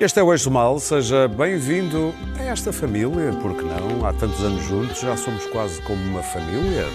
[0.00, 4.06] Este é o Eixo Mal, seja bem-vindo a esta família, porque não?
[4.06, 6.86] Há tantos anos juntos, já somos quase como uma família.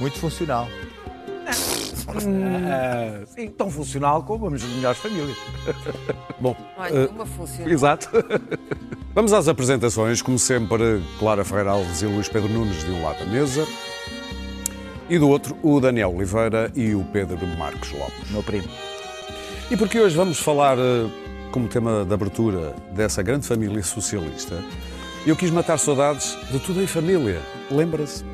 [0.00, 0.68] Muito funcional.
[1.46, 5.36] Ah, sim, tão funcional como as melhores famílias.
[6.40, 7.68] Bom, há eh, função.
[7.68, 8.08] exato.
[9.14, 13.20] Vamos às apresentações, como sempre, Clara Ferreira Alves e Luís Pedro Nunes de um lado
[13.20, 13.64] da mesa.
[15.08, 18.32] E do outro, o Daniel Oliveira e o Pedro Marcos Lopes.
[18.32, 18.66] Meu primo.
[19.70, 24.62] E porque hoje vamos falar eh, como tema de abertura dessa grande família socialista,
[25.26, 27.40] eu quis matar saudades de tudo em família.
[27.70, 28.24] Lembra-se?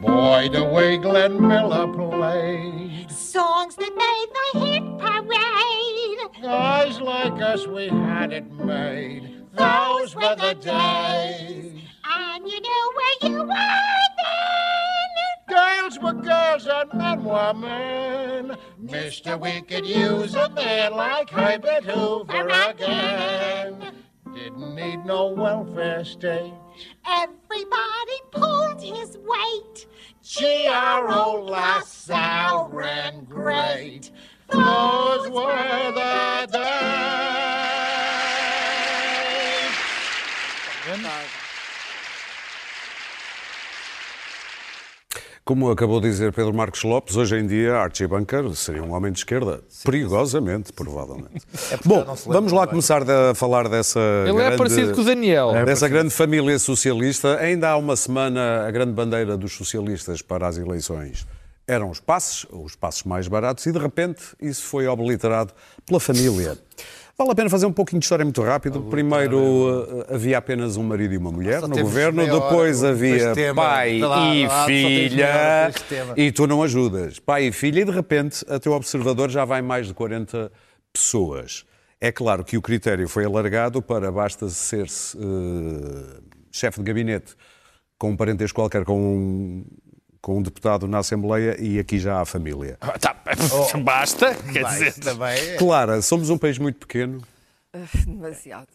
[0.00, 2.86] Boy, the way Glenn Miller played.
[3.36, 6.42] songs that made the hit parade.
[6.42, 9.44] Guys like us, we had it made.
[9.52, 11.82] Those were the days.
[12.04, 14.65] And you knew where you were then.
[15.48, 18.56] Girls were girls and men were men.
[18.78, 23.94] Mister, we could use a man like Herbert Hoover again.
[24.34, 26.52] Didn't need no welfare state.
[27.06, 29.86] Everybody pulled his weight.
[30.22, 31.44] G.R.O.
[31.44, 34.10] LaSalle ran great.
[34.50, 36.96] Those were the days.
[45.46, 49.12] Como acabou de dizer Pedro Marcos Lopes, hoje em dia Archie Bunker seria um homem
[49.12, 49.60] de esquerda.
[49.84, 51.46] Perigosamente, provavelmente.
[51.84, 52.70] Bom, não se lembra vamos lá bem.
[52.70, 54.54] começar a falar dessa Ele grande...
[54.54, 55.52] é parecido com o Daniel.
[55.64, 60.58] Dessa grande família socialista, ainda há uma semana a grande bandeira dos socialistas para as
[60.58, 61.24] eleições
[61.68, 65.52] eram os passes, os passes mais baratos, e de repente isso foi obliterado
[65.84, 66.56] pela família.
[67.18, 68.82] Vale a pena fazer um pouquinho de história muito rápido.
[68.82, 73.32] Primeiro eh, havia apenas um marido e uma mulher no governo, hora, depois o- havia
[73.32, 73.62] tema.
[73.62, 75.70] pai lá, e lá, hora filha,
[76.16, 77.18] e tu não ajudas.
[77.18, 80.52] Pai e filha, e de repente, a teu observador já vai mais de 40
[80.92, 81.64] pessoas.
[81.98, 86.20] É claro que o critério foi alargado para basta ser eh,
[86.52, 87.34] chefe de gabinete
[87.98, 89.64] com um parentesco qualquer com um,
[90.20, 92.78] com um deputado na Assembleia e aqui já há família.
[93.00, 93.16] Tá,
[93.82, 94.94] basta, quer dizer.
[94.94, 95.56] também.
[95.58, 97.22] Clara, somos um país muito pequeno.
[98.06, 98.68] Demasiado.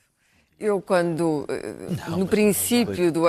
[0.60, 3.24] Eu, quando, eh, no princípio do.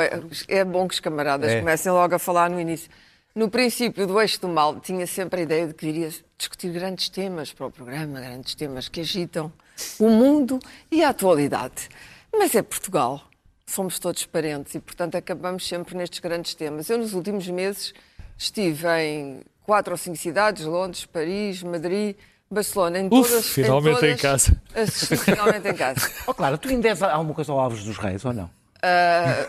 [0.48, 1.60] É bom que os camaradas É.
[1.60, 2.90] comecem logo a falar no início.
[3.34, 7.08] No princípio do eixo do mal, tinha sempre a ideia de que iria discutir grandes
[7.08, 9.50] temas para o programa, grandes temas que agitam
[9.98, 10.58] o mundo
[10.90, 11.88] e a atualidade.
[12.30, 13.22] Mas é Portugal.
[13.72, 16.90] Somos todos parentes e, portanto, acabamos sempre nestes grandes temas.
[16.90, 17.94] Eu, nos últimos meses,
[18.36, 22.14] estive em quatro ou cinco cidades: Londres, Paris, Madrid,
[22.50, 22.98] Barcelona.
[22.98, 24.62] Em Uf, todas, finalmente em todas, casa.
[24.74, 26.10] Assisti finalmente em casa.
[26.28, 28.50] Oh, claro, tu ainda és alguma coisa ao Alves dos Reis, ou não?
[28.82, 29.46] Ah,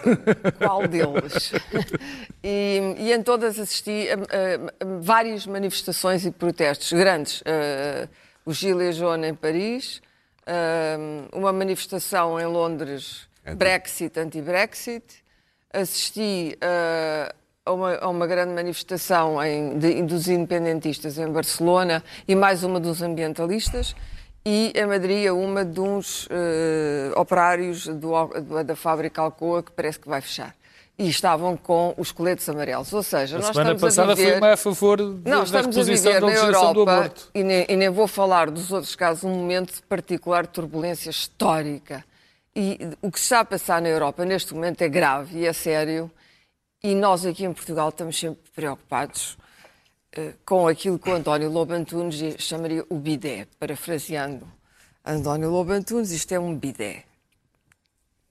[0.58, 1.52] qual deles?
[2.42, 7.44] E, e em todas assisti a, a- a várias manifestações e protestos grandes.
[7.46, 8.08] Ah,
[8.46, 10.02] o Gilets jaunes em Paris,
[10.48, 10.98] ah,
[11.34, 15.04] uma manifestação em Londres, Brexit, anti-Brexit.
[15.72, 17.34] Assisti ah,
[17.66, 22.80] a, uma, a uma grande manifestação em- de- dos independentistas em Barcelona e mais uma
[22.80, 23.96] dos ambientalistas.
[24.46, 28.12] E em Madrid, a uma de uns eh, operários do
[28.66, 30.54] da fábrica Alcoa que parece que vai fechar.
[31.00, 32.92] E estavam com os coletes amarelos.
[32.92, 34.32] Ou seja, A nós semana estamos a passada viver...
[34.32, 37.30] foi uma a favor de- Não, da a reposição da legislação do aborto.
[37.34, 42.04] e nem, e nem vou falar dos outros casos, um momento de particular turbulência histórica.
[42.56, 45.54] E o que se está a passar na Europa neste momento é grave e é
[45.54, 46.12] sério.
[46.84, 49.38] E nós aqui em Portugal estamos sempre preocupados
[50.12, 54.48] eh, com aquilo que o António Lobo Antunes chamaria o bidé, parafraseando
[55.06, 57.04] António Lobo Antunes, isto é um bidé.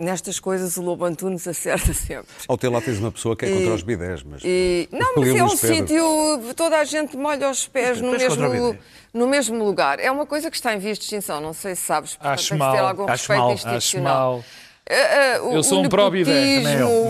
[0.03, 2.27] Nestas coisas o Lobo Antunes acerta sempre.
[2.49, 4.43] Ao ter lá tens uma pessoa que é contra os bidés, mas...
[4.45, 6.05] E, não, mas é um sítio,
[6.57, 8.77] toda a gente molha os pés no mesmo,
[9.15, 10.01] no mesmo lugar.
[10.01, 12.49] É uma coisa que está em vias de extinção, não sei se sabes, portanto Acho
[12.49, 14.33] tem que ter mal, algum acho respeito mal, Acho institucional.
[14.33, 14.45] mal.
[14.85, 16.33] Eh, eh, o- Eu sou um pró-bidé,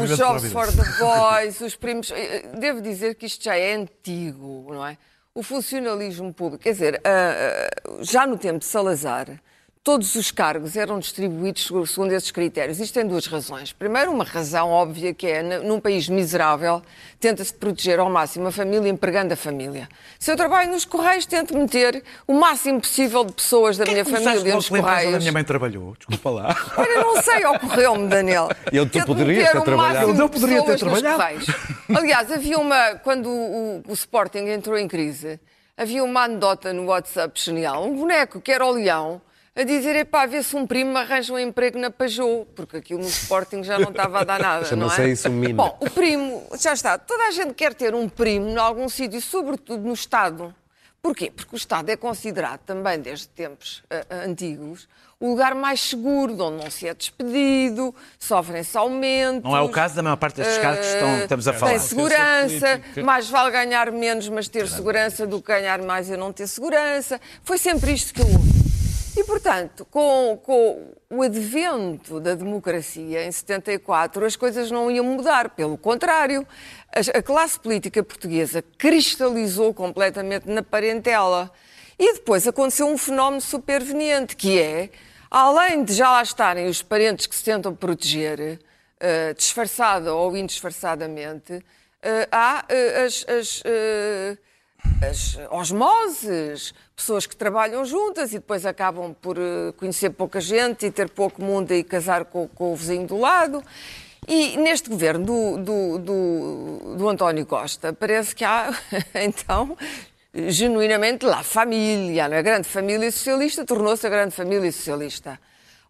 [0.02, 2.10] os jogos for the boys, os primos.
[2.10, 4.98] eh, Devo dizer que isto já é antigo, não é?
[5.34, 7.70] O funcionalismo público, quer dizer, ah,
[8.02, 9.28] já no tempo de Salazar,
[9.84, 12.79] todos os cargos eram distribuídos segu- segundo esses critérios.
[12.79, 13.73] Isto tem duas razões.
[13.73, 16.81] Primeiro, uma razão óbvia que é, num país miserável,
[17.19, 19.88] tenta-se proteger ao máximo a família empregando a família.
[20.20, 24.25] Se eu trabalho nos Correios, tento meter o máximo possível de pessoas da minha Começaste
[24.29, 25.19] família logo nos empresa onde a Correios.
[25.25, 25.94] minha mãe trabalhou.
[25.99, 26.56] Desculpa lá.
[26.76, 28.49] Olha, não sei, ocorreu-me, Daniel.
[28.73, 30.11] Eu, tu poderias ter trabalhado.
[30.11, 31.17] Eu não de poderia ter trabalhado.
[31.17, 31.46] Correios.
[31.93, 32.94] Aliás, havia uma.
[33.02, 35.40] Quando o, o Sporting entrou em crise,
[35.76, 39.20] havia uma anedota no WhatsApp genial, um boneco que era o leão.
[39.54, 43.00] A dizer, epá, vê se um primo me arranja um emprego na Pajou, porque aquilo
[43.00, 45.08] no Sporting já não estava a dar nada, não Chama-se é?
[45.08, 45.54] isso um mina.
[45.62, 49.20] Bom, o primo, já está, toda a gente quer ter um primo em algum sítio,
[49.20, 50.54] sobretudo no Estado.
[51.02, 51.31] Porquê?
[51.34, 54.88] Porque o Estado é considerado também, desde tempos ah, antigos,
[55.20, 59.43] o lugar mais seguro, de onde não se é despedido, sofrem-se aumentos.
[59.43, 61.70] Não é o caso da maior parte destes casos que estão- eh, estamos a falar.
[61.72, 66.32] Tem segurança, mais vale ganhar menos, mas ter segurança do que ganhar mais e não
[66.32, 67.20] ter segurança.
[67.44, 68.61] Foi sempre isto que houve.
[69.14, 75.50] E, portanto, com, com o advento da democracia em 74, as coisas não iam mudar.
[75.50, 76.46] Pelo contrário,
[76.94, 81.52] as- a classe política portuguesa cristalizou completamente na parentela.
[81.98, 84.88] E depois aconteceu um fenómeno superveniente, que é,
[85.30, 88.58] além de já lá estarem os parentes que se tentam proteger,
[88.98, 91.62] eh, disfarçada ou indisfarçadamente,
[92.02, 93.62] eh, há eh, as- as,
[95.02, 100.90] as osmoses, pessoas que trabalham juntas e depois acabam por eh, conhecer pouca gente e
[100.90, 103.62] ter pouco mundo e casar com, com o vizinho do lado.
[104.26, 108.73] E neste governo do, do, do, do António Costa, parece que há,
[109.14, 109.76] então,
[110.32, 115.40] genuinamente lá família, a grande família socialista tornou-se a grande família socialista.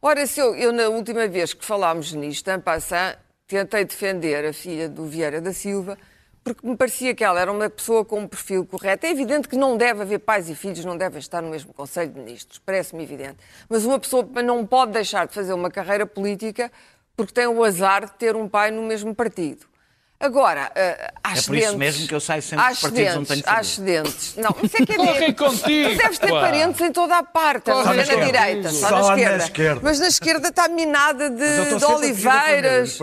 [0.00, 3.17] Ora, se eu, eu na última vez que falámos nisto, em passant,
[3.47, 5.99] tentei defender a filha do Vieira da Silva,
[6.44, 9.06] porque me parecia que ela era uma pessoa com um perfil correto.
[9.06, 12.12] É evidente que não deve haver pais e filhos, não devem estar no mesmo Conselho
[12.12, 13.37] de Ministros, parece-me evidente.
[13.69, 16.71] Mas uma pessoa não pode deixar de fazer uma carreira política
[17.17, 19.71] porque tem o azar de ter um pai no mesmo partido.
[20.22, 23.42] Agora, uh, há É por isso mesmo que eu saio sempre dos partidos onde tenho
[23.44, 24.36] há excedentes.
[24.36, 25.34] Não, isso é que é mesmo.
[25.34, 28.90] contigo, Tu deves ter parentes em toda a parte, não é na direita, só, Só
[28.90, 29.44] na, na esquerda.
[29.44, 29.80] esquerda.
[29.82, 32.98] Mas na esquerda está minada de, de oliveiras.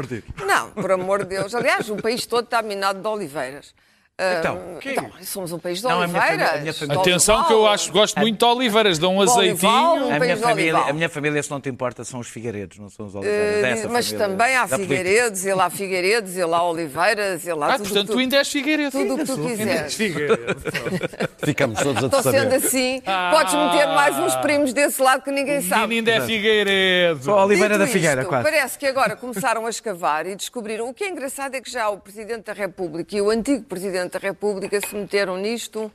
[0.45, 1.53] Não, por amor de Deus.
[1.53, 3.73] Aliás, o país todo está minado de oliveiras.
[4.21, 6.49] Ah, Então, que- então, somos um país de Não, a minha oliveiras.
[6.53, 9.37] a minha família- de Atenção que eu acho, gosto muito de oliveiras, dão um Olival,
[9.39, 9.71] azeitinho.
[9.71, 12.77] um A minha, de família, a minha família, se não te importa, são os Figueiredos,
[12.79, 13.61] não são os Oliveiras.
[13.61, 14.97] Dessa mas família também há da política.
[14.97, 18.35] Figueiredos, e lá Figueiredos, e lá Oliveiras, e lá Ah, tudo portanto, tu- tu ainda
[18.37, 18.91] és Figueiredo.
[18.91, 19.95] tudo o que tu quiseres.
[21.43, 22.55] Ficamos todos a Estou sendo saber.
[22.55, 23.31] assim, Ah.
[23.33, 25.95] podes meter mais uns primos desse lado que ninguém O sabe.
[25.95, 27.23] ainda é Figueiredo.
[27.23, 28.43] Só a Oliveira Dito da Figueira, isto, quase.
[28.43, 30.89] Parece que agora começaram a escavar e descobriram.
[30.89, 34.08] O que é engraçado é que já o Presidente da República e o antigo Presidente
[34.09, 35.91] da República se meteram nisto.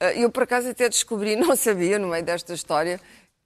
[0.00, 3.00] Eh, Eu, por acaso, até descobri, não sabia, no meio desta história,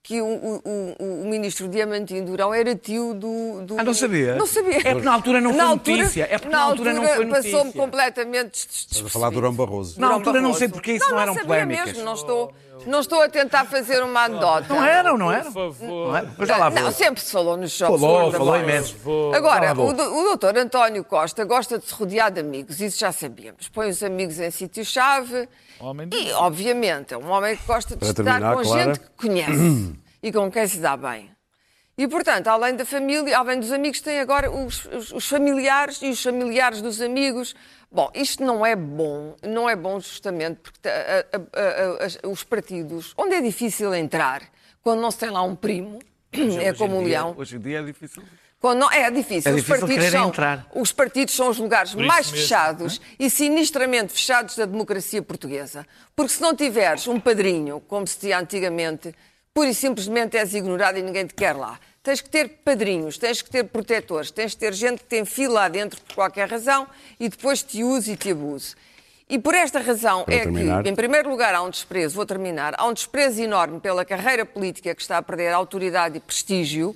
[0.04, 0.62] que o, o-
[0.98, 4.34] o- o ministro Diamantino Durão era tio do, do- Ah, não sabia?
[4.34, 4.78] Não sabia.
[4.78, 6.28] É porque na altura não foi notícia.
[6.28, 7.80] É porque na altura não foi Passou-me notícia.
[7.80, 10.00] completamente des- des- Estás a falar de Durão Barroso.
[10.00, 10.58] Na Durão altura não Barroso.
[10.58, 11.86] sei porque isso não eram sabia polémicas.
[11.86, 12.52] Mesmo, não, estou,
[12.84, 14.66] não estou a tentar fazer uma anedota.
[14.74, 15.52] Não eram, não eram?
[15.52, 16.22] Por favor.
[16.36, 16.82] Não já lá vou.
[16.82, 18.00] Não, sempre se falou nos jogos.
[18.00, 18.96] Falou, falou imenso.
[19.32, 23.68] Agora, o, o doutor António Costa gosta de se rodear de amigos, isso já sabíamos.
[23.68, 25.48] Põe os amigos em sítio-chave
[25.82, 28.84] Homem de e, obviamente, é um homem que gosta de Para estar terminar, com Clara.
[28.94, 31.30] gente que conhece e com quem se dá bem.
[31.98, 36.08] E, portanto, além da família, além dos amigos, tem agora os, os- os familiares e
[36.10, 37.54] os familiares dos amigos.
[37.90, 43.12] Bom, isto não é bom, não é bom justamente porque a- a- a- os partidos,
[43.18, 44.42] onde é difícil entrar,
[44.82, 45.98] quando não se tem lá um primo,
[46.32, 48.22] é como um leão, Hoje em dia é difícil.
[48.62, 49.50] Quando não, é difícil.
[49.50, 50.66] É os, difícil partidos querer são, entrar.
[50.72, 55.84] os partidos são os lugares mais mesmo, fechados e sinistramente fechados da democracia portuguesa.
[56.14, 59.12] Porque se não tiveres um padrinho, como se dizia antigamente,
[59.52, 61.76] pura e simplesmente és ignorado e ninguém te quer lá.
[62.04, 65.54] Tens que ter padrinhos, tens que ter protetores, tens que ter gente que tem fila
[65.54, 66.86] lá dentro por qualquer razão
[67.18, 68.76] e depois te use e te abuse.
[69.28, 70.84] E por esta razão Para é terminar.
[70.84, 74.46] que, em primeiro lugar, há um desprezo, vou terminar, há um desprezo enorme pela carreira
[74.46, 76.94] política que está a perder autoridade e prestígio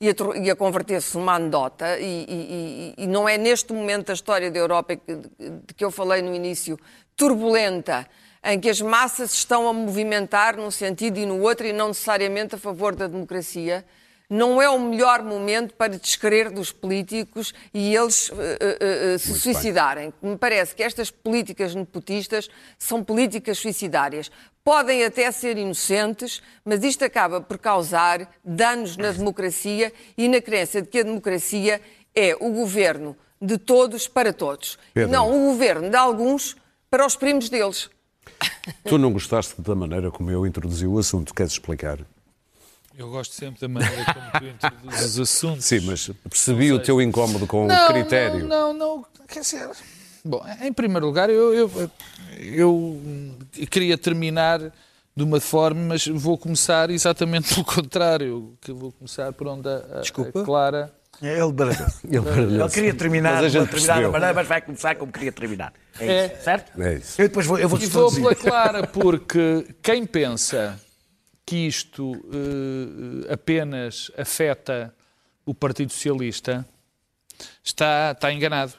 [0.00, 1.98] e a, a converter-se numa anedota.
[1.98, 5.90] E, e- e- não é neste momento da história da Europa que, de que eu
[5.90, 6.78] falei no início,
[7.16, 8.06] turbulenta,
[8.44, 12.54] em que as massas estão a movimentar num sentido e no outro e não necessariamente
[12.54, 13.84] a favor da democracia.
[14.30, 19.38] Não é o melhor momento para descrer dos políticos e eles eh, eh, eh, se
[19.38, 20.12] suicidarem.
[20.20, 24.30] Me parece que estas políticas nepotistas são políticas suicidárias.
[24.62, 30.82] Podem até ser inocentes, mas isto acaba por causar danos na democracia e na crença
[30.82, 31.80] de que a democracia
[32.14, 34.78] é o governo de todos para todos.
[34.92, 35.10] Pedro.
[35.10, 36.54] Não o governo de alguns
[36.90, 37.88] para os primos deles.
[38.84, 41.98] Tu não gostaste da maneira como eu introduzi o assunto, queres explicar?
[42.98, 45.64] Eu gosto sempre da maneira como tu introduzes os assuntos.
[45.64, 48.40] Sim, mas percebi o teu incómodo com não, o critério.
[48.46, 49.06] Não, não, não.
[49.28, 49.68] Quer dizer,
[50.24, 51.70] bom, em primeiro lugar, eu, eu,
[52.40, 53.00] eu
[53.70, 54.58] queria terminar
[55.16, 58.54] de uma forma, mas vou começar exatamente pelo contrário.
[58.60, 60.40] Que vou começar por onde a, a- Desculpa?
[60.40, 60.92] a Clara.
[61.22, 61.86] Ele baralhou.
[62.04, 62.54] Ele baralhou-se.
[62.62, 64.10] Ele queria terminar Mas a de uma gente percebeu.
[64.12, 65.72] maneira, mas vai começar como queria terminar.
[66.00, 66.26] É, É.
[66.34, 66.82] isso, certo?
[66.82, 67.20] É isso.
[67.22, 70.78] Eu depois vou, eu vou E vou pela Clara, porque quem pensa
[71.48, 74.94] que isto eh, apenas afeta
[75.46, 76.66] o Partido Socialista
[77.64, 78.74] está, está enganado.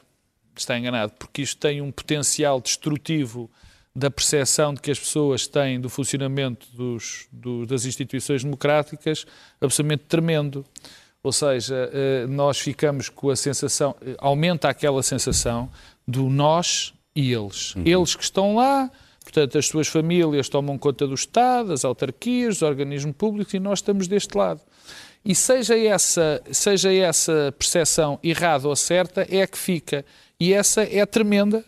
[0.56, 3.50] Está enganado, porque isto tem um potencial destrutivo
[3.96, 9.26] da percepção de que as pessoas têm do funcionamento dos, do- das instituições democráticas
[9.60, 10.64] absolutamente tremendo.
[11.24, 15.72] Ou seja, eh, nós ficamos com a sensação, eh, aumenta aquela sensação
[16.08, 17.74] do nós e eles.
[17.86, 18.92] Eles que estão lá,
[19.32, 23.80] portanto, as suas famílias tomam conta do Estado, das autarquias, dos organismos públicos e nós
[23.80, 24.62] estamos deste lado.
[25.24, 30.04] E seja essa, seja essa percepção errada ou certa, é a que fica.
[30.40, 31.64] E essa é tremenda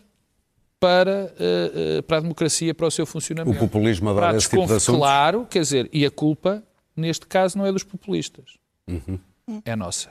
[0.80, 3.58] para, eh, eh, para a democracia, para o seu O funcionamento.
[3.58, 4.98] populismo Para adora esse tipo de assuntos.
[4.98, 6.62] Claro, quer dizer, e a culpa,
[6.96, 8.56] neste caso, não é dos populistas.
[8.88, 9.18] Uhum.
[9.64, 10.10] É nossa.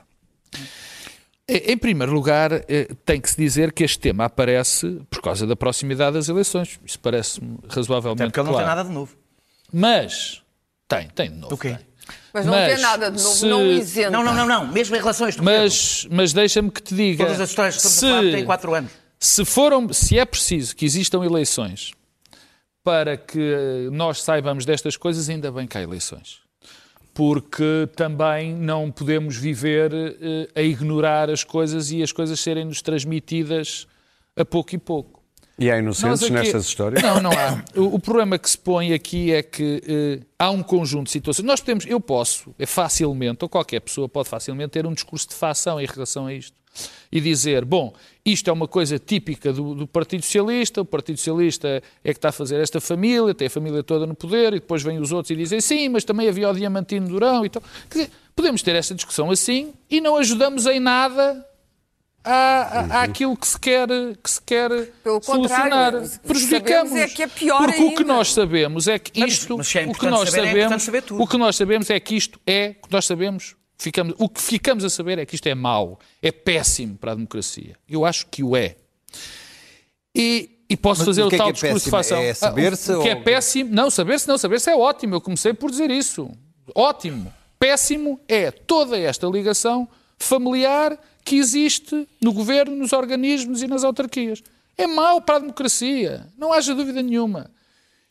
[1.48, 5.56] Em primeiro lugar, eh, tem que se dizer que este tema aparece por causa da
[5.56, 6.78] proximidade das eleições.
[6.84, 8.66] Isso parece-me razoavelmente Até porque ele não claro.
[8.68, 9.16] tem nada de novo.
[9.72, 10.40] Mas,
[10.86, 11.54] tem, tem de novo.
[11.54, 11.70] O quê?
[11.70, 11.78] tem.
[12.32, 14.10] Mas não Mas tem nada de novo, se- não isenta.
[14.10, 14.66] Não, não, não, não.
[14.68, 17.24] Mesmo em relação a Mas, mas deixa-me que te diga.
[17.24, 18.92] Todas as histórias que estamos se, a falar têm 4 anos.
[19.18, 21.92] se, foram, se é preciso que existam eleições
[22.84, 26.41] para que nós saibamos destas coisas, ainda bem que há eleições.
[27.14, 33.86] Porque também não podemos viver eh, a ignorar as coisas e as coisas serem-nos transmitidas
[34.34, 35.22] a pouco e pouco.
[35.58, 37.02] E há inocentes aqui- nestas histórias?
[37.02, 37.62] Não, não há.
[37.76, 41.44] O, o problema que se põe aqui é que eh, há um conjunto de situações.
[41.44, 45.34] Nós podemos, eu posso, é facilmente, ou qualquer pessoa pode facilmente ter um discurso de
[45.34, 46.56] facção em relação a isto.
[47.10, 47.92] E dizer, bom,
[48.24, 52.30] isto é uma coisa típica do, do Partido Socialista, o Partido Socialista é que está
[52.30, 55.30] a fazer esta família, tem a família toda no poder, e depois vêm os outros
[55.30, 57.62] e dizem, sim, mas também havia o Diamantino Durão e tal.
[57.90, 61.46] Quer dizer, podemos ter esta discussão assim e não ajudamos em nada
[62.24, 62.30] à,
[63.00, 63.88] à, àquilo que se quer,
[64.22, 64.70] que se quer
[65.04, 65.92] Pelo solucionar.
[65.92, 66.92] contrário, Prejudicamos.
[66.94, 68.14] é que é pior Porque o que ainda.
[68.14, 70.86] nós sabemos é que Mas- isto, mas se é o que nós saber, é sabemos,
[71.06, 71.22] tudo.
[71.22, 74.40] o que nós sabemos é que isto é, o que nós sabemos, ficamos, o que
[74.40, 77.76] ficamos a saber é que isto é mau, é péssimo para a democracia.
[77.88, 78.76] Eu acho que o é.
[80.14, 82.18] E, e posso Mas fazer o o é tal que é discurso de facção.
[82.18, 85.14] É saber-se Ah, o, o que é ou- péssimo, não, saber-se não, saber-se é ótimo.
[85.14, 86.30] Eu comecei por dizer isso.
[86.74, 87.32] Ótimo.
[87.58, 94.42] Péssimo é toda esta ligação familiar que existe no governo, nos organismos e nas autarquias.
[94.76, 97.50] É mau para a democracia, não haja dúvida nenhuma.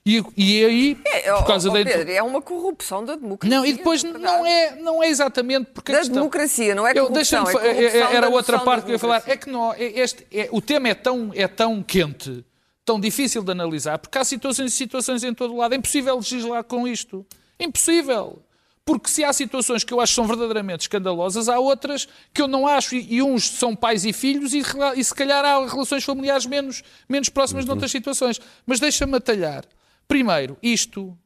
[0.04, 1.84] E, e aí, É, por causa ó, da.
[1.84, 3.56] Pedro, é uma corrupção da democracia.
[3.56, 4.48] Não, e depois na não verdade.
[4.50, 7.52] é, não é exatamente porque a Da questão- democracia, não é eu, corrupção, deixa-me é
[7.52, 9.24] fa- é- corrupção Era da outra parte da que eu ia falar.
[9.28, 12.44] É que não, é- este, é- o tema é tão, é tão quente,
[12.84, 15.74] tão difícil de analisar, porque há situações e situações em todo o lado.
[15.74, 17.24] É impossível legislar com isto.
[17.60, 18.42] Impossível.
[18.84, 22.48] Porque se há situações que eu acho que são verdadeiramente escandalosas, há outras que eu
[22.48, 24.64] não acho, e, e uns são pais e filhos, e,
[24.96, 28.42] e se calhar há relações familiares menos, menos próximas noutras situações.
[28.66, 29.64] Mas deixa-me atalhar.
[30.12, 31.18] Primeiro, isto,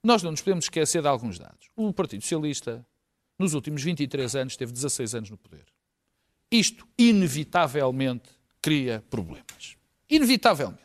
[0.00, 1.68] nós não nos podemos esquecer de alguns dados.
[1.74, 2.86] O Partido Socialista,
[3.36, 5.64] nos últimos 23 anos, teve 16 anos no poder.
[6.48, 8.28] Isto, inevitavelmente,
[8.62, 9.76] cria problemas.
[10.08, 10.78] Inevitavelmente.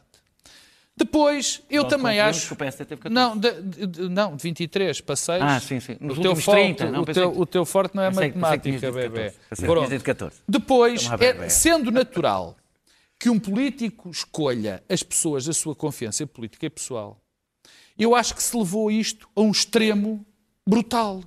[0.97, 2.55] Depois, eu Nós também acho.
[2.55, 2.99] 14.
[3.11, 5.41] Não, de, de- de- não, de 23 para 6.
[5.43, 5.97] Ah, sim, sim.
[5.99, 8.09] Nos o teu forte, 30, não, o, pensei teu, que- o teu forte não é
[8.09, 9.29] Pensei que- pensei matemática, tinhas dito bebê.
[9.31, 9.39] 14.
[9.49, 10.03] Pensei Pronto.
[10.03, 10.35] 14.
[10.47, 12.57] Depois, é- sendo natural
[13.21, 17.21] que um político escolha as pessoas da sua confiança política e pessoal,
[17.95, 20.25] eu acho que se levou isto a um extremo
[20.67, 21.23] brutal.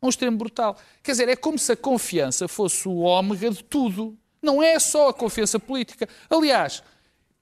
[0.00, 0.78] A um extremo brutal.
[1.02, 4.16] Quer dizer, é como se a confiança fosse o ômega de tudo.
[4.40, 6.08] Não é só a confiança política.
[6.30, 6.84] Aliás,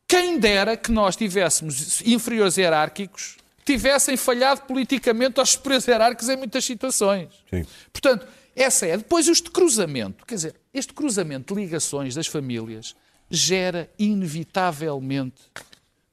[0.08, 6.64] quem dera que nós tivéssemos inferiores hierárquicos tivessem falhado politicamente aos superiores hierárquicos em muitas
[6.64, 7.28] situações.
[7.50, 7.66] Sim.
[7.92, 8.96] Portanto, essa é.
[8.96, 12.96] Depois, este cruzamento, quer dizer, este cruzamento de ligações das famílias
[13.32, 15.42] gera inevitavelmente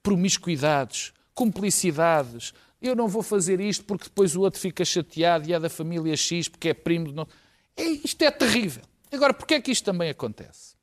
[0.01, 2.53] promiscuidades, cumplicidades.
[2.81, 6.15] Eu não vou fazer isto porque depois o outro fica chateado e é da família
[6.15, 7.21] X porque é primo de.
[7.75, 8.83] É, isto é terrível.
[9.11, 10.75] Agora, porquê é que isto também acontece?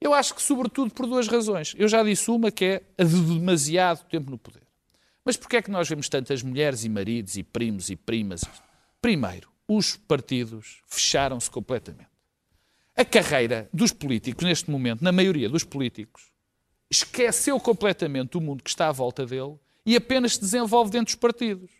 [0.00, 1.74] Eu acho que, sobretudo, por duas razões.
[1.76, 4.62] Eu já disse uma que é a de demasiado tempo no poder.
[5.24, 8.42] Mas porquê é que nós vemos tantas mulheres e maridos e primos e primas?
[9.02, 12.15] Primeiro, os partidos fecharam-se completamente.
[12.96, 16.30] A carreira dos políticos, neste momento, na maioria dos políticos,
[16.90, 21.14] esqueceu completamente o mundo que está à volta dele e apenas se desenvolve dentro dos
[21.16, 21.70] partidos.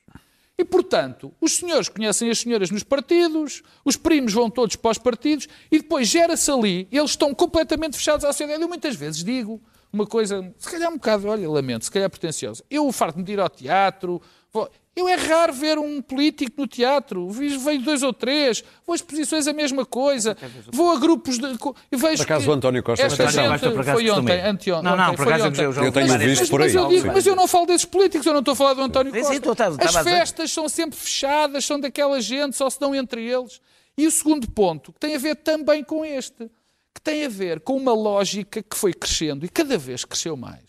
[0.58, 4.98] E, portanto, os senhores conhecem as senhoras nos partidos, os primos vão todos para os
[4.98, 8.62] partidos e depois gera-se ali, eles estão completamente fechados à sociedade.
[8.62, 12.64] Eu muitas vezes digo uma coisa, se calhar um bocado, olha, lamento, se calhar pretenciosa.
[12.70, 14.20] Eu farto-me de ir ao teatro,
[14.52, 18.94] vou- eu é raro ver um político no teatro, vejo vejo dois ou três, vou
[18.94, 20.34] a exposições a mesma coisa,
[20.72, 21.58] vou a grupos de...
[21.58, 24.40] co- e vejo Por acaso que o António Costa esta é gente Mas foi ontem,
[24.40, 25.64] anteontem, Não, não, ontem, por foi acaso ontem.
[25.64, 26.82] eu já Eu tenho várias visto por Mas aí.
[26.82, 29.12] eu, digo, mas eu não falo desses políticos, eu não estou a falar do António
[29.12, 29.76] Costa.
[29.84, 33.60] As festas são sempre fechadas, são daquela gente, só se dão entre eles.
[33.98, 36.50] E o segundo ponto, que tem a ver também com este,
[36.94, 40.64] que tem a ver com uma lógica que foi crescendo e cada vez cresceu mais.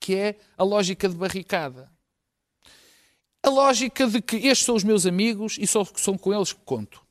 [0.00, 1.91] que é a lógica de barricada.
[3.44, 6.60] A lógica de que estes são os meus amigos e só são com eles que
[6.64, 7.02] conto.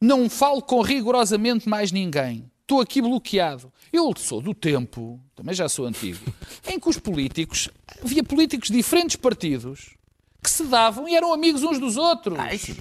[0.00, 2.50] Não falo com rigorosamente mais ninguém.
[2.62, 3.72] Estou aqui bloqueado.
[3.92, 6.20] Eu sou do tempo, também já sou antigo,
[6.68, 7.68] em que os políticos,
[8.04, 9.96] havia políticos de diferentes partidos
[10.42, 12.38] que se davam e eram amigos uns dos outros.
[12.52, 12.76] Isso,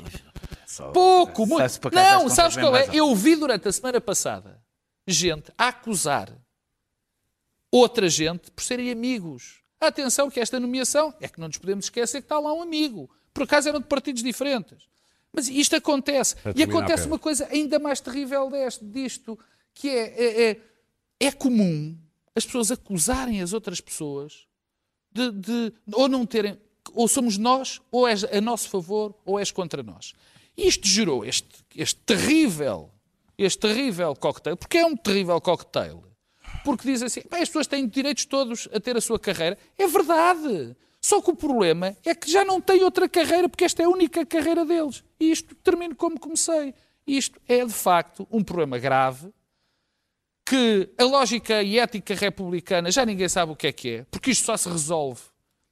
[0.68, 1.62] só- Pouco, muito.
[1.96, 2.96] Não, sabes qual é?
[3.00, 4.62] Eu vi durante a semana passada
[5.08, 6.30] gente a acusar
[7.72, 9.62] outra gente por serem amigos.
[9.80, 13.10] Atenção que esta nomeação é que não nos podemos esquecer que está lá um amigo.
[13.34, 14.88] Por acaso eram de partidos diferentes.
[15.32, 16.36] Mas isto acontece.
[16.56, 19.38] E acontece uma coisa ainda mais terrível deste, disto,
[19.74, 20.62] que é, é, é,
[21.20, 21.96] é comum
[22.36, 24.48] as pessoas acusarem as outras pessoas
[25.12, 26.58] de, de- ou não terem,
[26.94, 30.14] ou somos nós, ou és a nosso favor, ou és contra nós.
[30.56, 32.90] Isto gerou este, este terrível,
[33.38, 36.04] este terrível cocktail, porque é um terrível cocktail.
[36.64, 39.58] Porque diz assim, "Bem, as pessoas têm direitos todos a ter a sua carreira.
[39.78, 40.76] É verdade.
[41.02, 43.90] Só que o problema é que já não têm outra carreira, porque esta é a
[43.90, 45.04] única carreira deles.
[45.20, 46.74] E isto termino como comecei.
[47.06, 49.32] Isto é, de facto, um problema grave
[50.46, 54.32] que a lógica e ética republicana já ninguém sabe o que é que é, porque
[54.32, 55.22] isto só se resolve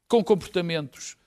[0.08, 1.18] com comportamentos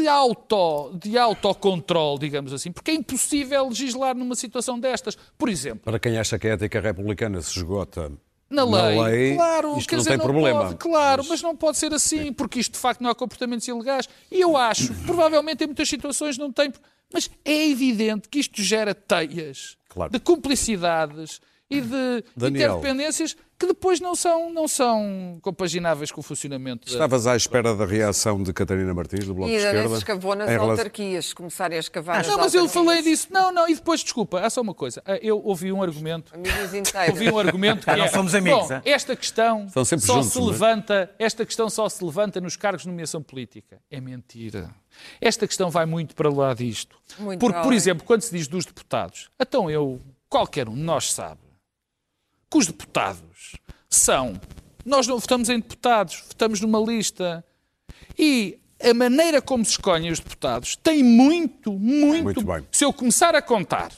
[0.00, 5.16] de, auto, de autocontrole, digamos assim, porque é impossível legislar numa situação destas.
[5.36, 8.12] Por exemplo, Para quem acha que a ética republicana se esgota
[8.48, 10.60] na lei, lei, claro, isto quer não dizer, tem não problema.
[10.66, 11.42] pode, claro, mas...
[11.42, 14.08] não pode ser assim, porque isto de facto não há comportamentos ilegais.
[14.30, 16.72] E eu acho, provavelmente em muitas situações não tem,
[17.12, 20.12] mas é evidente que isto gera teias Claro.
[20.12, 22.76] de cumplicidades e de Daniel.
[22.76, 27.74] interdependências que depois não são, não são compagináveis com o funcionamento da, Estavas à espera
[27.74, 29.88] da reação de Catarina Martins, do Bloco E de Esquerda?
[29.88, 33.28] se escavou nas em relação- autarquias, começarem a escavar nas Não, mas eu falei disso.
[33.30, 35.02] Não, não, e depois, desculpa, há só uma coisa.
[35.06, 36.34] Ah, Eu ouvi um argumento.
[36.34, 37.14] Amigos inteiros.
[37.18, 38.82] Ouvi um argumento que Não é, somos amigos, Bom, é?
[38.84, 40.50] esta questão São sempre só juntos, se não é?
[40.50, 43.78] levanta, esta questão só se levanta nos cargos de nomeação política.
[43.90, 44.70] É mentira.
[45.20, 46.96] Esta questão vai muito para lá disto.
[47.18, 51.12] Muito Porque, por exemplo, quando se diz dos deputados, então eu, qualquer um de nós
[51.12, 51.40] sabe
[52.56, 53.56] os deputados
[53.88, 54.40] são.
[54.84, 57.44] Nós não votamos em deputados, votamos numa lista.
[58.18, 62.24] E a maneira como se escolhem os deputados tem muito, muito.
[62.24, 62.66] Muito bem.
[62.70, 63.90] Se eu começar a contar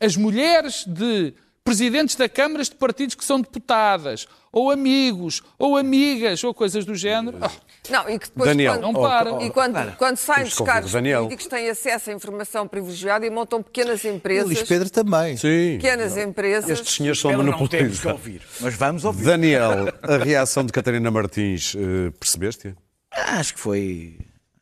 [0.00, 6.44] as mulheres de presidentes da Câmara de partidos que são deputadas, ou amigos, ou amigas,
[6.44, 7.38] ou coisas do género.
[7.40, 9.40] oh, Não, e que depois Daniel, quando, Não param.
[9.40, 11.22] e quando, quando saem dos cargos Daniel.
[11.24, 14.44] políticos têm acesso a informação privilegiada e montam pequenas empresas.
[14.44, 15.36] Luís Pedro também.
[15.38, 15.78] Sim.
[15.80, 16.68] Pequenas empresas.
[16.70, 18.04] Estes senhores são não monopolistas.
[18.12, 19.24] ouvir, mas vamos ouvir.
[19.24, 22.74] Daniel, a reação de Catarina Martins, eh, percebeste?
[23.10, 24.18] Acho que foi.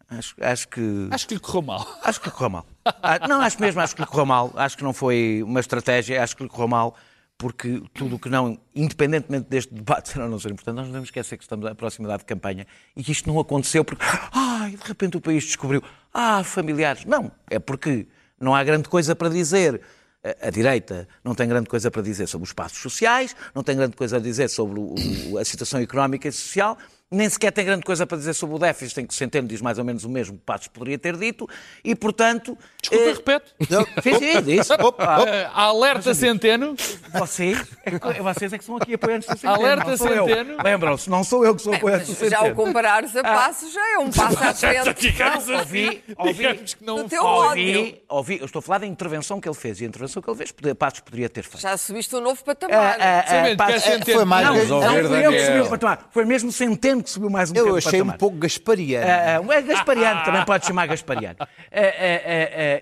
[0.09, 1.09] Acho, acho que.
[1.11, 1.99] acho que lhe correu mal.
[2.03, 2.67] Acho que lhe correu mal.
[2.85, 4.53] Ah, Não, acho mesmo, acho que lhe correu mal.
[4.57, 6.97] Acho que não foi uma estratégia, acho que lhe correu mal,
[7.41, 10.91] porque tudo o que não, independentemente deste debate ser ou não ser importante, nós não
[10.93, 14.73] devemos esquecer que estamos à proximidade de campanha e que isto não aconteceu porque, ai,
[14.73, 17.07] de repente o país descobriu, ah, familiares.
[17.07, 18.07] Não, é porque
[18.39, 19.81] não há grande coisa para dizer.
[20.23, 23.75] A- A direita não tem grande coisa para dizer sobre os passos sociais, não tem
[23.75, 24.95] grande coisa a dizer sobre o-
[25.33, 26.77] o- a situação económica e social,
[27.11, 29.61] nem sequer tem grande coisa para dizer sobre o déficit, em que o Centeno diz
[29.61, 31.49] mais ou menos o mesmo que Passos poderia ter dito,
[31.85, 32.57] e portanto.
[32.81, 33.55] Desculpa, eh, repete.
[34.03, 34.73] Sim, sim, disse.
[34.73, 36.77] Ah, alerta Centeno.
[37.13, 39.55] Vocês, é que- vocês é que são aqui apoiantes do Centeno.
[39.55, 40.27] Alerta eu.
[40.63, 42.55] Lembram-se, não sou eu que sou apoiante do Já o Centeno.
[42.55, 46.97] comparares a passos já é um passo à frente Não, ouvi, ouvi, Digamos que não
[47.03, 49.89] do teu ouvi, ouvi, eu estou a falar da intervenção que ele fez, e a
[49.89, 51.61] intervenção que ele fez, Passos poderia ter feito.
[51.61, 52.97] Já subiste um novo patamar.
[53.01, 54.17] Ah, ah, Passos- é Centeno.
[54.19, 56.09] Foi mais Não, não fui eu que subiu o patamar.
[56.11, 59.07] Foi mesmo Centeno que subiu mais um Eu achei um pouco gaspariano.
[59.07, 61.39] Ah, ah, é Gaspariano, também pode chamar Gaspariano.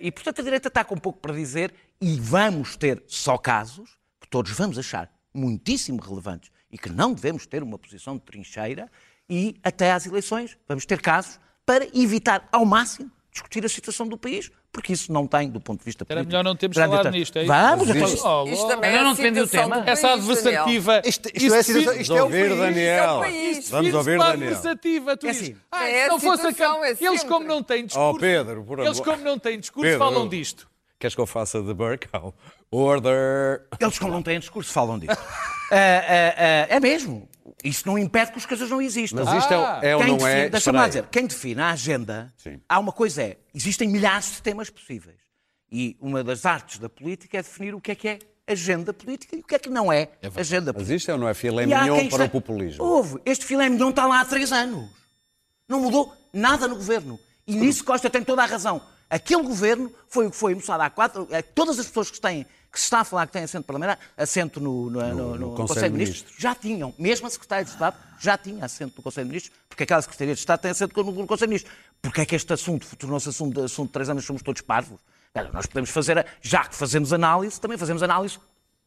[0.00, 4.28] E, portanto, a direita está com pouco para dizer e vamos ter só casos que
[4.28, 8.90] todos vamos achar muitíssimo relevantes e que não devemos ter uma posição de trincheira
[9.28, 14.18] e até às eleições vamos ter casos para evitar ao máximo discutir a situação do
[14.18, 16.28] país, porque isso não tem, do ponto de vista Era político...
[16.30, 17.52] melhor não termos falado nisto, é isso?
[17.52, 19.80] Vamos, isto- Oh, Isto oh, também é não a defendi o tema.
[19.80, 20.62] do Essa país, Daniel.
[20.62, 21.02] adversativa.
[21.04, 22.58] Isto, isto isso é situação, isto é o ouvir, país.
[22.58, 22.94] Daniel.
[22.94, 23.70] Isso é o país.
[23.70, 24.32] Vamos ouvir, Daniel.
[24.48, 25.56] adversativa, tu É dizes, assim.
[25.72, 26.92] ah, É se não fosse a situação, Câmara.
[27.00, 29.98] é Eles, como não têm discurso, Oh, Pedro, por eles, como não têm discurso, Pedro.
[29.98, 30.68] falam disto.
[30.98, 32.34] Queres que eu faça de Burkow?
[32.72, 33.62] Order!
[33.80, 35.16] Eles, como não têm discurso, falam disso.
[35.70, 37.28] Ah, ah, ah, é mesmo.
[37.62, 39.24] Isso não impede que as coisas não existam.
[39.24, 39.80] Mas isto Ah.
[39.82, 40.48] é, é ou quem não define, é?
[40.48, 42.60] Deixa-me lá dizer, quem define a agenda, Sim.
[42.68, 45.18] há uma coisa é, existem milhares de temas possíveis.
[45.70, 49.36] E uma das artes da política é definir o que é que é agenda política
[49.36, 50.94] e o que é que não é, agenda Mas política.
[50.96, 52.82] isto é ou não é filé mignon para o populismo?
[52.82, 53.18] Houve.
[53.26, 54.88] Este filé mignon está lá há três anos.
[55.68, 57.18] Não mudou nada no governo.
[57.46, 58.80] E nisso Costa tem toda a razão.
[59.10, 61.26] Aquele governo foi o que foi, moçada, há quatro.
[61.30, 63.98] eh, Todas as pessoas que têm, que se está a falar que têm assento parlamentar,
[64.16, 66.94] assento no, no, no- no Conselho, de Ministros, já tinham.
[66.98, 70.34] Mesmo a Secretária de Estado já tinha assento no Conselho de Ministros, porque aquela Secretaria
[70.34, 71.74] de Estado tem assento no, Conselho de Ministros.
[72.02, 74.98] Porque é que este assunto tornou-se assunto, de- assunto de três anos, somos todos parvos?
[75.34, 78.38] Olha, nós podemos fazer, já que fazemos análise, também fazemos análise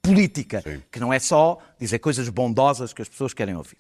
[0.02, 3.78] política, que não é só dizer coisas bondosas que as pessoas querem ouvir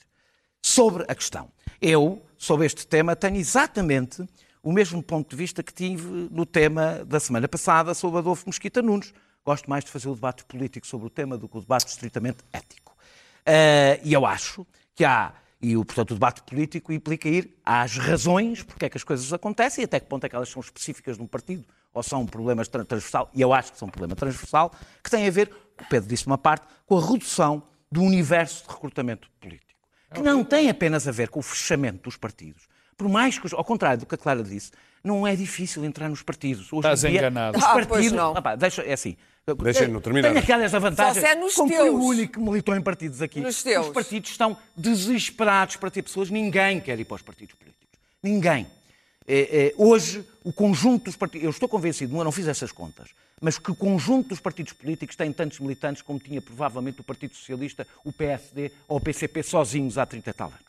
[0.61, 1.49] sobre a questão.
[1.81, 4.23] Eu, sobre este tema, tenho exatamente
[4.63, 8.81] o mesmo ponto de vista que tive no tema da semana passada sobre Adolfo Mosquita
[8.81, 9.11] Nunes.
[9.45, 12.39] Gosto mais de fazer o debate político sobre o tema do que o debate estritamente
[12.54, 12.95] ético.
[13.45, 18.62] Eh, e eu acho que há, e portanto o debate político implica ir às razões
[18.62, 21.17] porque é que as coisas acontecem e até que ponto é que elas são específicas
[21.17, 24.15] de um partido ou são problemas tra- transversal, e eu acho que são um problema
[24.15, 24.71] transversal,
[25.04, 25.51] que tem a ver,
[25.82, 29.71] o Pedro disse uma parte, com a redução do universo de recrutamento político
[30.13, 32.67] que não tem apenas a ver com o fechamento dos partidos.
[32.97, 34.71] Por mais que, ao contrário do que a Clara disse,
[35.03, 36.71] não é difícil entrar nos partidos.
[36.71, 37.57] Hoje Estás dia, enganado.
[37.57, 38.33] Os Ah, pois partidos, não.
[38.33, 39.17] Pá, deixa, é assim.
[39.63, 40.29] Deixem-no terminar.
[40.29, 41.15] Tem aquelas vantagens.
[41.15, 41.89] Só se é nos como teus.
[41.89, 43.39] o único que militou em partidos aqui.
[43.39, 43.87] Nos teus.
[43.87, 46.29] Os partidos estão desesperados para ter pessoas.
[46.29, 47.97] Ninguém quer ir para os partidos políticos.
[48.21, 48.67] Ninguém.
[49.27, 51.43] É, é, hoje, o conjunto dos partidos.
[51.45, 53.09] Eu estou convencido, eu não fiz essas contas,
[53.39, 57.35] mas que o conjunto dos partidos políticos tem tantos militantes como tinha provavelmente o Partido
[57.35, 60.59] Socialista, o PSD ou o PCP sozinhos há 30 e tal anos.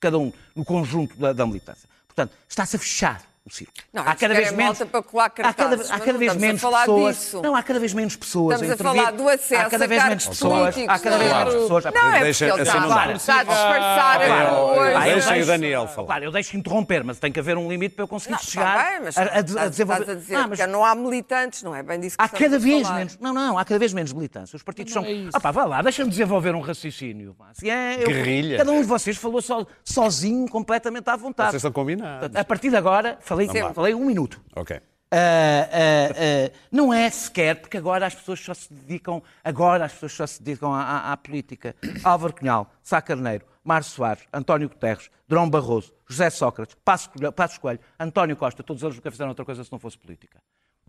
[0.00, 1.88] Cada um no conjunto da, da militância.
[2.06, 3.78] Portanto, está-se a fechar o círculo.
[3.92, 6.80] Não, eles querem malta para colar há cada, cartazes, há cada não vez menos falar
[6.80, 7.16] pessoas.
[7.16, 7.42] disso.
[7.42, 8.60] Não, há cada vez menos pessoas.
[8.60, 10.74] Estamos a falar do acesso Há cada a vez menos pessoas.
[10.74, 11.84] políticos, Há cada vez menos pessoas.
[11.84, 13.12] Não é porque Deixa- ele assim está, não dá.
[13.12, 14.98] está a disfarçar a Ah, coisa.
[14.98, 16.06] Ah, eu Deixem o deixo- Daniel falar.
[16.06, 18.76] Claro, eu deixo interromper, mas tem que haver um limite para eu conseguir Não, chegar
[18.76, 20.00] está bem, mas a, a, a estás- desenvolver.
[20.02, 22.28] estás a dizer Ah, mas que não há militantes, não é bem disso que Há
[22.28, 23.18] cada vez menos.
[23.20, 24.56] Não, não, há cada vez menos militância.
[24.56, 25.04] Os partidos são.
[25.04, 25.28] é.
[25.32, 27.36] Ah, pá, vá lá, deixa-me desenvolver um raciocínio.
[27.62, 28.58] é, eu- Guerrilha.
[28.58, 31.50] Cada um de vocês falou so- sozinho, completamente à vontade.
[31.50, 32.34] Vocês estão combinados.
[32.34, 34.40] A partir de agora, falei, falei um minuto.
[34.54, 34.80] Ok.
[35.10, 39.92] Ah, ah, ah, não é sequer, porque agora as pessoas só se dedicam, agora as
[39.92, 41.76] pessoas só se dedicam à, à- à política.
[42.02, 47.58] Álvaro Cunhal, Sá Carneiro, Márcio Soares, António Guterres, Drão Barroso, José Sócrates, Passos Coelho, Passos
[47.58, 50.40] Coelho, António Costa, todos eles nunca fizeram outra coisa se não fosse política.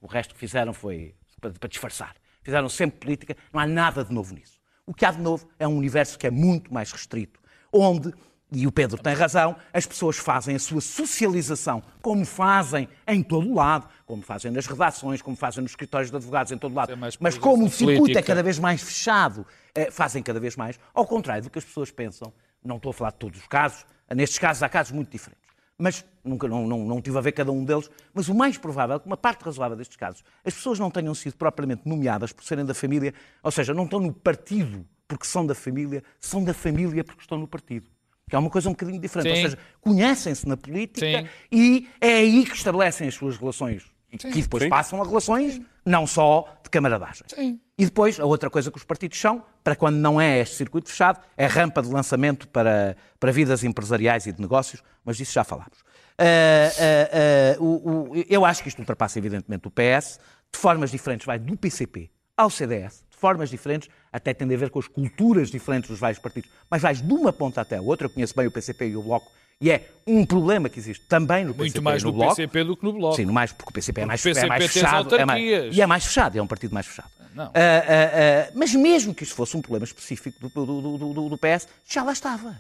[0.02, 2.16] O resto que fizeram foi para, para disfarçar.
[2.42, 4.60] Fizeram sempre política, não há nada de novo nisso.
[4.86, 7.40] O que há de novo é um universo que é muito mais restrito,
[7.72, 8.14] onde
[8.52, 13.50] e o Pedro tem razão, as pessoas fazem a sua socialização, como fazem em todo
[13.50, 16.76] o lado, como fazem nas redações, como fazem nos escritórios de advogados em todo o
[16.76, 16.94] lado.
[16.94, 18.24] é Mas como o circuito é política.
[18.24, 21.92] cada vez mais fechado, eh, fazem cada vez mais, ao contrário do que as pessoas
[21.92, 22.32] pensam.
[22.64, 25.48] Não estou a falar de todos os casos, nestes casos há casos muito diferentes.
[25.78, 27.90] Mas nunca não, não, não tive a ver cada um deles.
[28.14, 31.14] Mas o mais provável é que uma parte razoável destes casos, as pessoas não tenham
[31.14, 35.46] sido propriamente nomeadas por serem da família, ou seja, não estão no partido porque são
[35.46, 37.90] da família, são da família porque estão no partido.
[38.30, 39.30] Que é uma coisa um bocadinho diferente.
[39.36, 39.44] Sim.
[39.44, 41.28] Ou seja, conhecem-se na política Sim.
[41.52, 43.84] e é aí que estabelecem as suas relações.
[44.12, 44.70] E que depois Sim.
[44.70, 47.24] passam a relações não só de camaradagem.
[47.28, 47.60] Sim.
[47.78, 50.90] E depois, a outra coisa que os partidos são, para quando não é este circuito
[50.90, 55.44] fechado, é rampa de lançamento para, para vidas empresariais e de negócios, mas disso já
[55.44, 55.78] falámos.
[56.18, 60.20] Ah, ah, ah, o- o- eu acho que isto ultrapassa, evidentemente, o PS,
[60.52, 64.80] de formas diferentes, vai do PCP ao CDS, formas diferentes, até tem a ver com
[64.80, 68.06] as culturas diferentes dos vários partidos, mas vais de uma ponta até a outra.
[68.06, 71.44] Eu conheço bem o PCP e o Bloco, e é um problema que existe também
[71.44, 72.36] no PCP Muito mais e no no Bloco.
[72.36, 73.16] PCP do que no Bloco.
[73.16, 75.16] Sim, no mais, porque o PCP é mais, é mais PCP tem as fechado.
[75.16, 77.10] é mais- e é mais fechado, é um partido mais fechado.
[77.34, 77.46] Não.
[77.46, 81.30] Ah, ah, ah, mas mesmo que isto fosse um problema específico do, do- do- do-
[81.30, 82.60] do PS, já lá estava.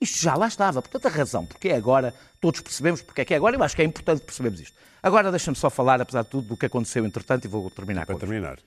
[0.00, 0.80] Isto já lá estava.
[0.80, 3.74] Portanto, a razão porque é agora, todos percebemos porque é que é agora, eu acho
[3.74, 4.76] que é importante percebermos isto.
[5.02, 8.16] Agora deixa-me só falar, apesar de tudo, do que aconteceu entretanto e vou terminar com
[8.16, 8.64] Para isto.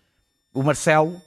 [0.54, 1.22] O Marcelo,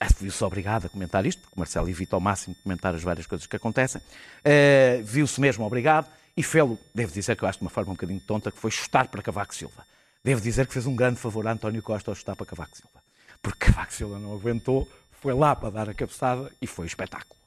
[0.00, 3.26] ah, viu-se obrigado a comentar isto, porque o Marcelo evita ao máximo comentar as várias
[3.26, 4.00] coisas que acontecem,
[4.42, 7.94] eh, viu-se mesmo obrigado e fê-lo, devo dizer que eu acho de uma forma um
[7.94, 9.84] bocadinho tonta, que foi chutar para Cavaco Silva.
[10.24, 13.02] Devo dizer que fez um grande favor a António Costa ao chutar para Cavaco Silva.
[13.42, 14.88] Porque Cavaco Silva não aguentou,
[15.20, 17.38] foi lá para dar a cabeçada e foi espetáculo.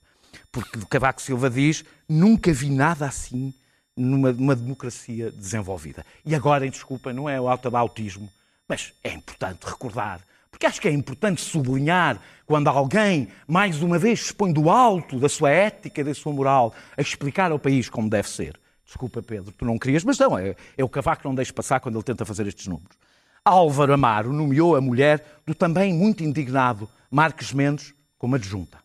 [0.52, 3.54] Porque Cavaco Silva diz, nunca vi nada assim
[3.96, 6.06] numa, numa democracia desenvolvida.
[6.26, 8.32] E agora, desculpa, não é o autismo,
[8.68, 14.28] mas é importante recordar, porque acho que é importante sublinhar quando alguém, mais uma vez,
[14.28, 17.90] se põe do alto da sua ética e da sua moral a explicar ao país
[17.90, 18.60] como deve ser.
[18.84, 21.80] Desculpa, Pedro, tu não querias, mas não, é, é o Cavaco que não deixa passar
[21.80, 22.98] quando ele tenta fazer estes números.
[23.46, 28.80] Álvaro Amaro nomeou a mulher do também muito indignado Marques Mendes como adjunta.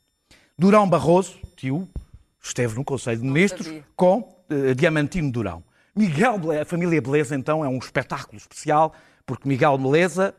[0.59, 1.88] Durão Barroso, tio,
[2.40, 5.64] esteve no Conselho de Ministros com eh, Diamantino Durão.
[5.96, 8.92] Miguel a família Beleza, então, é um espetáculo especial,
[9.24, 10.35] porque Miguel Beleza,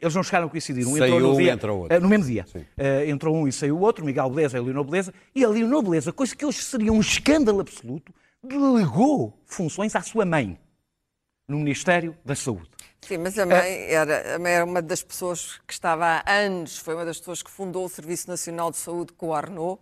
[0.00, 0.86] eles não chegaram a coincidir.
[0.86, 1.96] Um Saiu entrou no, dia, entrou outro.
[1.96, 2.44] eh, no mesmo dia.
[2.76, 5.48] Eh, entrou um e saiu o outro, Miguel Beleza e a Leonor Beleza, e a
[5.48, 10.58] Leonor Beleza, coisa que hoje seria um escândalo absoluto, delegou funções à sua mãe
[11.48, 12.68] no Ministério da Saúde.
[13.00, 16.76] Sim, mas a mãe, era, a mãe era uma das pessoas que estava há anos,
[16.78, 19.80] foi uma das pessoas que fundou o Serviço Nacional de Saúde com o Arnaud.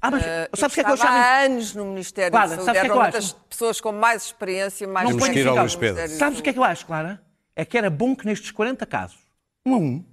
[0.00, 2.48] Ah, mas Eh, sabes o que é que eu estava há anos no Ministério Clara,
[2.48, 2.70] da Saúde.
[2.72, 5.38] que é Era que eu uma das pessoas com mais experiência, mais Não Temos que
[5.40, 6.08] ir ao Luís Pedro.
[6.08, 7.22] Sabes o que é que eu acho, Clara?
[7.54, 9.18] É que era bom que nestes 40 casos,
[9.66, 10.04] um a um,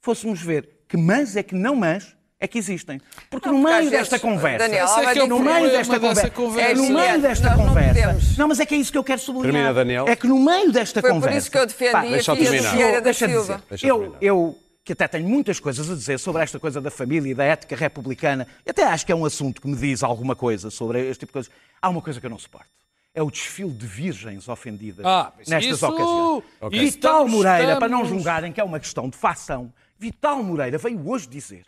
[0.00, 3.00] fôssemos ver que mães é que não mães é que existem.
[3.30, 6.00] Porque Não, no porque meio às desta vezes, conversa, Daniel, é é no meio desta
[6.00, 6.70] conversa, conversa.
[6.72, 7.88] é no meio desta nós não conversa.
[8.00, 8.36] podemos.
[8.38, 9.52] Não, mas é que é isso que eu quero sublinhar.
[9.52, 10.08] Termina, Daniel.
[10.08, 11.38] É que no meio desta Foi por conversa.
[11.38, 12.70] isso que eu defendi Pá, a filha terminar.
[12.70, 13.40] do Vieira da Deixa Silva.
[13.54, 14.18] dizer, Deixa eu, terminar.
[14.22, 17.44] eu, que até tenho muitas coisas a dizer sobre esta coisa da família e da
[17.44, 21.00] ética republicana, e até acho que é um assunto que me diz alguma coisa sobre
[21.08, 21.52] este tipo de coisas.
[21.80, 22.66] Há uma coisa que eu não suporto.
[23.14, 26.44] É o desfile de virgens ofendidas Ah, nestas isso- ocasiões.
[26.60, 26.78] Ok.
[26.80, 30.78] Vital Estamos- Moreira, para não estamos- julgarem que é uma questão de facção, Vital Moreira
[30.78, 31.66] veio hoje dizer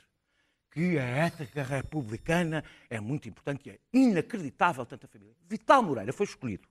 [0.73, 5.35] que a ética republicana é muito importante e é inacreditável tanta família.
[5.49, 6.67] Vital Moreira foi escolhido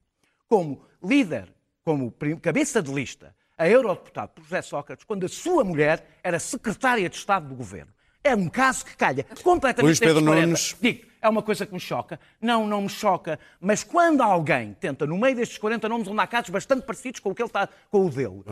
[0.47, 1.53] como líder,
[1.85, 7.07] como cabeça de lista, a eurodeputado por José Sócrates, quando a sua mulher era secretária
[7.09, 7.93] de Estado do governo.
[8.23, 10.47] É um caso que calha completamente Luís Pedro destes 40.
[10.47, 10.75] Nunes.
[10.81, 12.19] Digo, é uma coisa que me choca.
[12.39, 13.39] Não, não me choca.
[13.59, 17.29] Mas quando alguém tenta, no meio destes 40 nomes, onde há casos bastante parecidos com
[17.29, 18.43] o que ele está, com o dele,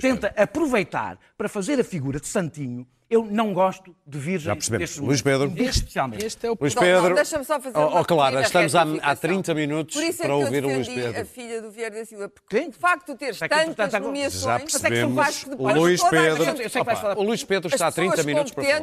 [0.00, 4.80] tenta aproveitar para fazer a figura de Santinho, eu não gosto de virgens Já percebemos.
[4.88, 5.20] destes Luís.
[5.20, 5.52] Pedro.
[5.56, 6.24] Especialmente.
[6.24, 7.14] Este é o Luís Pedro.
[7.14, 9.16] deixa-me só fazer Oh, uma oh, Clara, estamos há, há retificação.
[9.20, 11.20] 30 minutos Por isso é para que ouvir eu o Luís Pedro.
[11.20, 14.42] a filha do Vieira da Silva, porque facto de ter Sei que, tantas agora- nomeações...
[14.42, 15.42] Já Mas é que são percebemos.
[15.44, 17.20] O depois Luís toda a Pedro.
[17.20, 18.80] O Luís Pedro está há 30 pessoas minutos para falar.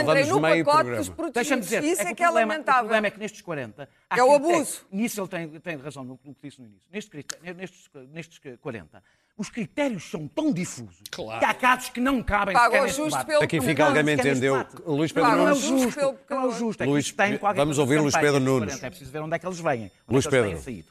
[0.00, 1.64] entrem no meio pacote dos Deixa-me protegidos.
[1.64, 2.80] dizer, Isso é que é o que é problema, o lamentável.
[2.82, 3.88] problema é que nestes 40...
[4.08, 4.86] há É o abuso.
[4.92, 6.82] Nisso ele tem, tem razão no, que disse no início.
[6.92, 9.02] Neste critério- nestes, nestes 40,
[9.40, 11.40] os critérios são tão difusos Claro.
[11.40, 13.26] que há casos que não cabem Pagou sequer neste justo debate.
[13.26, 14.66] pelo Aqui fica alguém me entendeu.
[14.86, 15.84] Luís Pedro Claro, Não é o Nunes.
[15.84, 16.82] justo Não é o justo.
[16.82, 18.74] É Luís- tem vamos ouvir Luís Pedro Nunes.
[18.74, 18.86] 40.
[18.86, 19.90] É preciso ver onde é que eles vêm.
[20.08, 20.62] Luís é têm Pedro.
[20.62, 20.88] saído.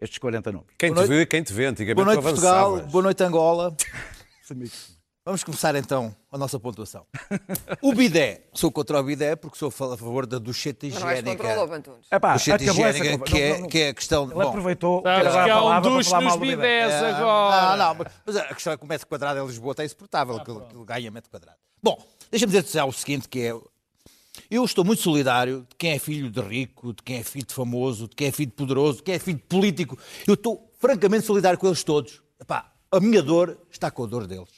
[0.00, 0.68] Estes 40 nomes.
[0.78, 1.66] Quem te vê, quem te vê.
[1.66, 2.76] Antigamente Boa noite, tu Portugal.
[2.86, 3.74] Boa noite, Angola.
[5.28, 7.04] Vamos começar então a nossa pontuação.
[7.82, 8.46] O bidé.
[8.54, 11.42] Sou contra o bidé porque sou a favor da ducheta Mas não és higiênica.
[11.42, 12.06] contra o Lobo, Antunes.
[12.10, 14.24] Epá, Ducheta essa higiênica, que é, que é a questão...
[14.24, 17.76] Ele bom, aproveitou Sabes que a há um duche falar nos bidés É, agora.
[17.76, 20.60] Não, não, mas a questão é que o metro quadrado em Lisboa está insuportável, aquilo,
[20.60, 21.58] aquilo ganha metro quadrado.
[21.82, 23.54] Bom, deixa-me dizer já o seguinte, que é...
[24.50, 27.52] Eu estou muito solidário de quem é filho de rico, de quem é filho de
[27.52, 29.98] famoso, de quem é filho de poderoso, de quem é filho de político.
[30.26, 32.22] Eu estou francamente solidário com eles todos.
[32.40, 34.57] Epá, a minha dor está com a dor deles.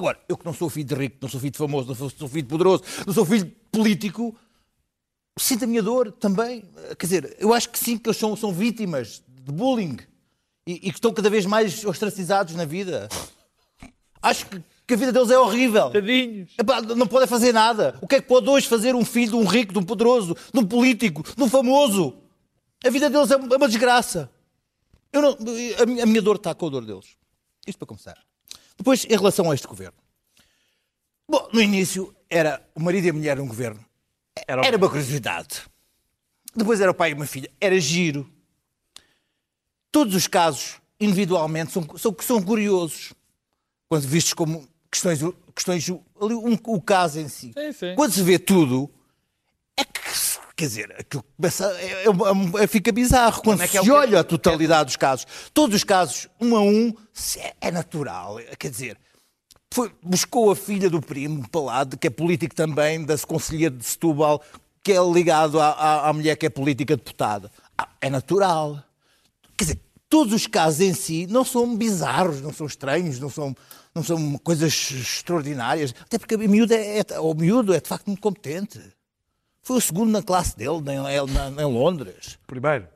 [0.00, 2.08] Agora, eu que não sou filho de rico, não sou filho de famoso, não sou,
[2.08, 4.34] filho de poderoso, não sou filho de político,
[5.38, 6.64] sinto a minha dor também.
[6.98, 9.98] Quer dizer, eu acho que sim, que eles são, são vítimas de bullying
[10.66, 13.10] e, e que estão cada vez mais ostracizados na vida.
[14.22, 15.90] Acho que, que a vida deles é horrível.
[15.90, 16.52] Tadinhos.
[16.58, 17.98] Epá, não podem fazer nada.
[18.00, 20.34] O que é que pode hoje fazer um filho de um rico, de um poderoso,
[20.50, 22.14] de um político, de um famoso?
[22.82, 24.30] A vida deles é é uma desgraça.
[25.12, 25.36] Eu não-
[25.82, 27.16] a, minha, a minha dor está com a dor deles.
[27.66, 28.16] Isto para começar.
[28.80, 29.98] Depois, em relação a este governo.
[31.28, 33.84] Bom, no início era o marido e a mulher num governo.
[34.48, 35.64] Era Era uma curiosidade.
[36.56, 37.50] Depois era o pai e uma filha.
[37.60, 38.26] Era giro.
[39.92, 43.12] Todos os casos, individualmente, são, são, são curiosos.
[43.86, 45.20] Quando vistos como questões,
[45.54, 45.86] questões
[46.18, 47.52] ali, um- o caso em si.
[47.52, 47.94] Sim, sim.
[47.94, 48.90] Quando se vê tudo,
[50.60, 53.42] quer dizer, aquilo começa, é, é- é- fica bizarro.
[53.42, 56.54] Quando é é se o que- olha a totalidade dos casos, todos os casos, um
[56.54, 56.92] a um,
[57.38, 58.36] é, é natural.
[58.58, 58.98] Quer dizer,
[59.72, 63.74] foi- buscou a filha do primo para lá, de- que é político também, da conselheira
[63.74, 64.42] de Setúbal,
[64.82, 67.50] que é ligado à, à- à mulher que é política deputada.
[67.78, 68.82] Ah, é natural.
[69.56, 73.56] Quer dizer, todos os casos em si não são bizarros, não são estranhos, não são,
[73.94, 75.94] não são coisas extraordinárias.
[76.02, 78.78] Até porque a miúda é, é- o miúdo é de facto muito competente.
[79.62, 82.38] Foi o segundo na classe dele, em, na- em Londres.
[82.46, 82.88] Primeiro.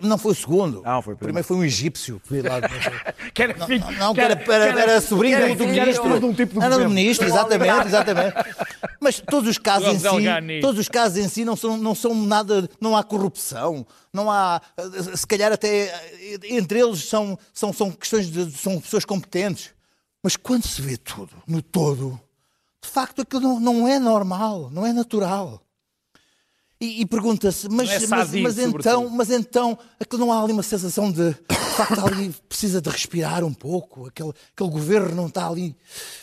[0.00, 0.82] Não foi o segundo.
[0.82, 2.20] Não, foi o o primeiro foi um egípcio.
[2.26, 2.54] que lá
[3.34, 6.04] Que era não, filho- não, não, que era, era, era sobrinho que era do, ministro.
[6.14, 8.34] um- de um tipo de era do ministro, exatamente, exatamente.
[8.98, 12.14] Mas todos os casos em si, todos os casos em si não são, não são
[12.14, 14.60] nada, não há corrupção, não há,
[15.14, 15.92] se calhar até
[16.50, 19.70] entre eles são, são, são questões de, são pessoas competentes.
[20.22, 22.18] Mas quando se vê tudo, no todo,
[22.82, 25.62] de facto aquilo não, não é normal, não é natural.
[26.80, 30.62] E, e pergunta-se, mas, é mas, mas então, mas então, aquilo não há ali uma
[30.62, 35.48] sensação de, de facto, ali precisa de respirar um pouco, aquele, aquele governo não está
[35.48, 35.76] ali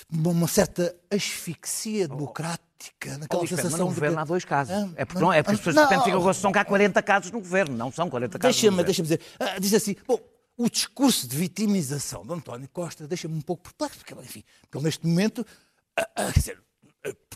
[0.09, 4.45] uma certa asfixia democrática, naquela Luís Pedro, mas sensação no de governo que- há dois
[4.45, 4.73] casos.
[4.73, 7.03] Ah, É porque, não, é porque as pessoas não, de repente ficam são cá 40
[7.03, 7.75] casos no governo.
[7.75, 10.19] Não são 40 casos Deixa-me deixa dizer, ah, diz assim, bom,
[10.57, 15.05] o discurso de vitimização de António Costa deixa-me um pouco perplexo, porque, enfim, porque neste
[15.05, 15.45] momento,
[15.97, 16.59] ah, ah, quer dizer,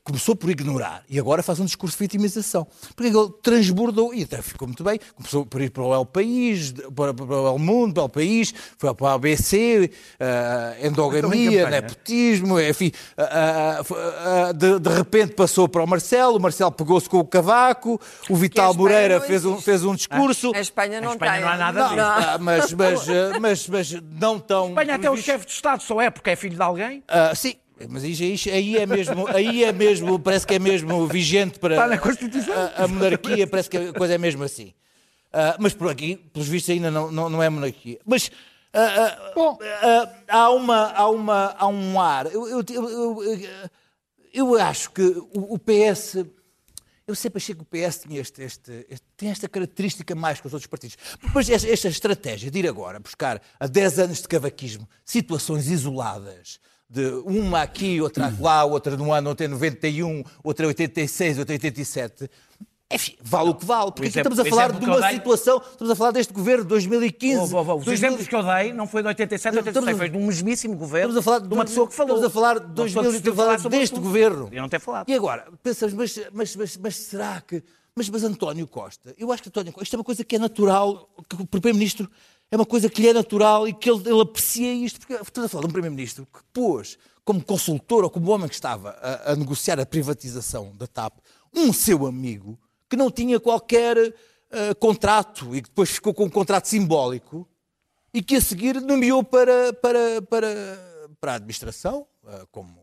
[0.03, 2.65] começou por ignorar e agora faz um discurso de vitimização.
[2.95, 4.99] Porque ele transbordou e até ficou muito bem.
[5.15, 8.53] Começou por ir para o El País, para, para o El Mundo, para o País,
[8.77, 11.81] foi para o ABC, uh, endogamia, campanha.
[11.81, 12.91] nepotismo, enfim.
[13.17, 17.25] uh, uh, uh, de, de repente passou para o Marcelo, o Marcelo pegou-se com o
[17.25, 20.51] cavaco, o Vital Moreira não fez um, fez um discurso.
[20.55, 21.41] A Espanha não Em Espanha tem.
[21.41, 22.01] não há nada Não, disso.
[22.01, 23.05] ah, mas, mas,
[23.39, 24.69] mas, mas não tão.
[24.69, 27.03] Espanha até o chefe de Estado só é porque é filho de alguém.
[27.07, 27.55] Ah, sim,
[27.87, 31.87] mas aí, aí- é mesmo, aí é mesmo, parece que é mesmo vigente para Está
[31.87, 32.53] na Constituição.
[32.53, 34.73] a, a monarquia, parece que a coisa é mesmo assim.
[35.31, 37.99] Ah, mas por aqui, pelos vistos, ainda não, não, não é monarquia.
[38.05, 38.31] Mas
[38.73, 39.57] ah, ah, Bom.
[40.27, 42.25] há, uma, há, uma, há um ar.
[42.33, 43.69] Eu, eu, eu, eu-
[44.33, 46.25] eu acho que o, o PS.
[47.07, 50.45] Eu sempre achei que o PS tinha este, este- este- tem esta característica mais que
[50.45, 50.95] os outros partidos.
[51.33, 56.59] Mas esta, esta estratégia de ir agora buscar a 10 anos de cavaquismo situações isoladas,
[56.89, 61.53] de uma aqui, outra lá, outra no ano, outra em 91, outra em 86, outra
[61.53, 62.29] em 87,
[62.91, 63.91] enfim, vale o que vale.
[63.91, 66.69] Porque exemplo- estamos a falar de uma dei- situação, estamos a falar deste governo de
[66.69, 67.53] 2015.
[67.53, 69.95] Oh, oh, oh, Os 2000 exemplos que eu dei não foi de 87, Estamos 86,
[69.95, 72.15] a- foi de um mesmíssimo governo, Estamos a falar de uma pessoa que falou.
[72.15, 74.03] Estamos a falar de Uma pessoa que 2000 decidiu estamos a falar deste assunto.
[74.03, 74.49] governo.
[74.51, 75.07] Eu não ter falado.
[75.07, 77.61] E agora, pensamos, mas, mas, mas, mas será que.
[77.95, 80.39] Mas, mas António Costa, eu acho que António Costa, isto é uma coisa que é
[80.39, 82.09] natural, que o Primeiro-Ministro
[82.51, 85.45] é uma coisa que lhe é natural e que ele, ele aprecia isto, porque estamos
[85.45, 89.33] a falar de um Primeiro-Ministro que pôs como consultor ou como homem que estava a,
[89.33, 91.19] a negociar a privatização da TAP
[91.55, 92.59] um seu amigo
[92.89, 93.97] que não tinha qualquer
[94.51, 97.47] eh, contrato e que depois ficou com um contrato simbólico
[98.11, 100.47] e que a seguir nomeou para, para, para,
[101.21, 102.78] para a administração, ah, como,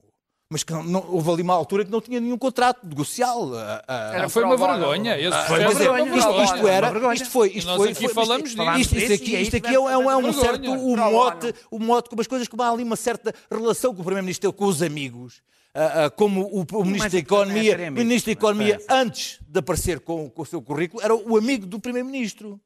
[0.51, 3.53] mas que não, não- houve ali uma altura que não tinha nenhum contrato negocial.
[3.55, 5.19] ah, ah, Era Foi uma vergonha.
[5.19, 6.45] Esse dizer, vergonha.
[6.45, 8.79] isto, era, isto foi, isto Nós foi, aqui foi- falamos isto, disso.
[8.81, 11.79] isto, isto aqui, isto aqui é, um- é um, é um certo o mote, o
[11.81, 14.67] mote com as coisas como há ali uma certa relação que o primeiro-ministro teve com
[14.67, 15.43] os amigos.
[15.75, 18.87] ah, ah, como o, o Ministro da é Economia, amigos, Ministro da mas Economia, parece.
[19.07, 22.59] antes de aparecer com, com o seu currículo, era o amigo do Primeiro-Ministro.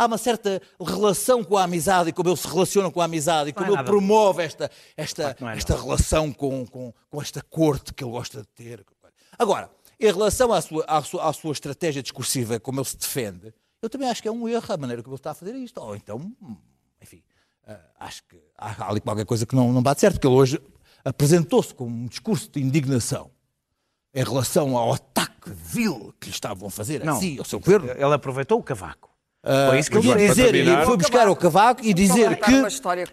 [0.00, 3.50] Há uma certa relação com a amizade e como ele se relaciona com a amizade
[3.50, 7.42] e como é ele nada promove esta, esta, é esta relação com, com, com esta
[7.42, 8.82] corte que ele gosta de ter.
[9.38, 13.52] Agora, em relação à sua, à, sua, à sua estratégia discursiva, como ele se defende,
[13.82, 15.78] eu também acho que é um erro a maneira como ele está a fazer isto.
[15.78, 16.34] Ou então,
[17.02, 17.22] enfim,
[17.66, 20.58] ah, acho que há ali qualquer coisa que não, não bate certo, porque ele hoje
[21.04, 23.30] apresentou-se com um discurso de indignação
[24.14, 27.18] em relação ao ataque vil que lhe estavam a fazer Não.
[27.18, 27.90] assim ao seu governo.
[27.90, 29.09] Ele aproveitou o cavaco.
[29.42, 32.52] Foi isso que ele E dizer, terminar- e foi buscar o cavaco e dizer que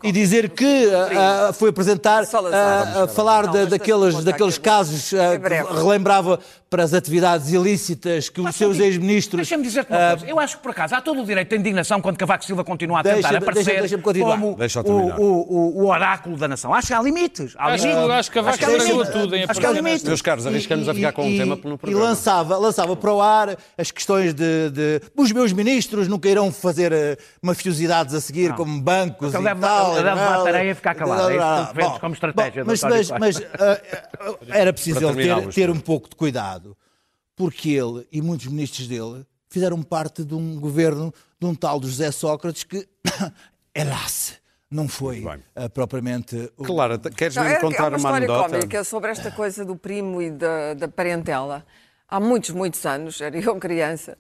[0.04, 5.66] e dizer que ah, ah, foi apresentar ah, a falar mas daqueles daqueles casos breve.
[5.68, 6.38] que relembrava
[6.70, 10.26] para as atividades ilícitas que os seus ex-ministros Deixa-me dizer-te uma coisa.
[10.30, 13.00] Eu acho que, por acaso, há todo o direito de indignação quando Cavaco Silva continua
[13.00, 14.38] a tentar aparecer deixa- deixa-me continuar.
[14.38, 16.74] como o, o, o, o oráculo da nação.
[16.74, 17.54] Acho que há limites.
[17.58, 18.12] Há Acho que- limites.
[18.12, 19.14] acho que Cavaco há estragou limites.
[19.14, 20.04] tudo em Acho que há limites.
[20.04, 22.04] Meus caros, arriscamos a ficar com um e, tema e- no e programa.
[22.04, 26.92] lançava, lançava para o ar as questões de, de os meus ministros nunca irão fazer
[26.92, 29.94] eh, mafiosidades a seguir, como bancos Ele e deve- tal.
[29.94, 31.30] ele deve não, matar aí e ficar calado.
[31.30, 31.36] É
[31.84, 35.80] isso que como estratégia, bom, mas, mas, mas, ah, era preciso ele ter, ter um
[35.80, 36.76] pouco de cuidado,
[37.36, 41.88] porque ele e muitos ministros dele fizeram parte de um governo de um tal do
[41.88, 42.88] José Sócrates que,
[43.74, 44.34] hélas,
[44.70, 45.24] não foi
[45.56, 48.50] ah, propriamente o- Claro, queres Não, é, contar há uma uma história anedota?
[48.50, 51.66] cómica sobre esta coisa do primo e da, da parentela.
[52.10, 54.18] Há muitos, muitos anos, era eu criança,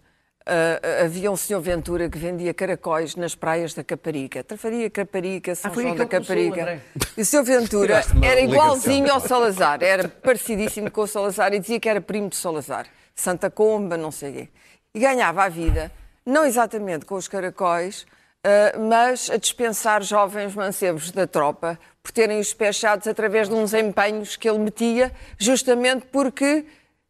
[0.47, 4.43] ah, havia um senhor Ventura que vendia caracóis nas praias da Caparica.
[4.43, 6.81] Trafaria Caparica, São Ah, foi João da Caparica.
[7.17, 8.43] E o senhor Ventura era ligação.
[8.43, 12.87] igualzinho ao Salazar, era parecidíssimo com o Salazar e dizia que era primo de Salazar.
[13.13, 14.49] Santa Comba, não sei o quê.
[14.93, 15.91] E ganhava a vida,
[16.25, 18.05] não exatamente com os caracóis,
[18.43, 23.53] ah, mas a dispensar jovens mancebos da tropa por terem os pés chados através de
[23.53, 26.65] uns empenhos que ele metia, justamente porque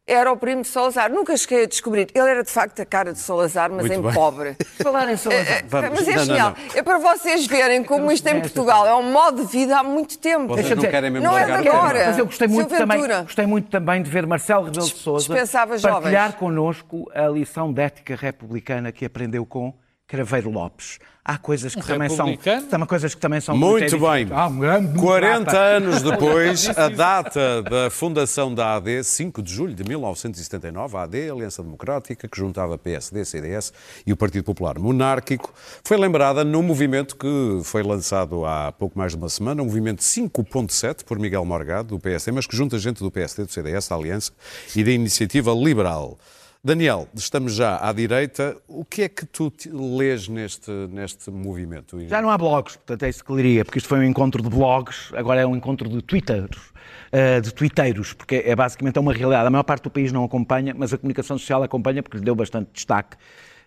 [0.08, 1.10] era o primo de Salazar.
[1.12, 2.08] Nunca cheguei a descobrir.
[2.14, 4.12] Ele era de facto a cara de Salazar, mas Muito em bem.
[4.12, 4.56] pobre.
[4.82, 5.64] Falar em Salazar.
[5.68, 5.90] Vamos.
[5.90, 6.50] Mas é Não, não, genial.
[6.56, 6.76] não.
[6.78, 10.18] É para vocês verem como isto em Portugal é um modo de vida há muito
[10.18, 10.48] tempo.
[10.56, 12.06] Vocês não querem mesmo não é agora.
[12.06, 15.78] Mas eu gostei muito, também, gostei muito também de ver Marcelo Rebelo de Sousa partilhar
[15.78, 16.34] jovens.
[16.36, 19.74] connosco a lição de ética republicana que aprendeu com
[20.06, 20.98] Craveiro Lopes.
[21.28, 22.34] Há coisas que também são,
[22.70, 24.26] também coisas que também são Muito bem.
[24.50, 25.58] Um grande 40 democrata.
[25.58, 31.30] anos depois, a data da fundação da AD, 5 de julho de 1979, a AD,
[31.30, 33.74] Aliança Democrática, que juntava PSD, CDS
[34.06, 35.52] e o Partido Popular Monárquico,
[35.84, 40.02] foi lembrada num movimento que foi lançado há pouco mais de uma semana, um movimento
[40.02, 43.96] 5.7 por Miguel Morgado, do PSD, mas que junta gente do PSD, do CDS, da
[43.96, 44.32] Aliança
[44.74, 46.16] e da Iniciativa Liberal.
[46.62, 48.56] Daniel, estamos já à direita.
[48.66, 49.52] O que é que tu
[49.96, 52.00] lês neste, neste movimento?
[52.08, 54.48] Já não há blogs, portanto é isso que leria, porque isto foi um encontro de
[54.48, 56.72] blogs, agora é um encontro de twitteiros,
[57.12, 59.46] eh, de twitteiros, porque é basicamente é uma realidade.
[59.46, 62.34] A maior parte do país não acompanha, mas a comunicação social acompanha porque lhe deu
[62.34, 63.16] bastante destaque.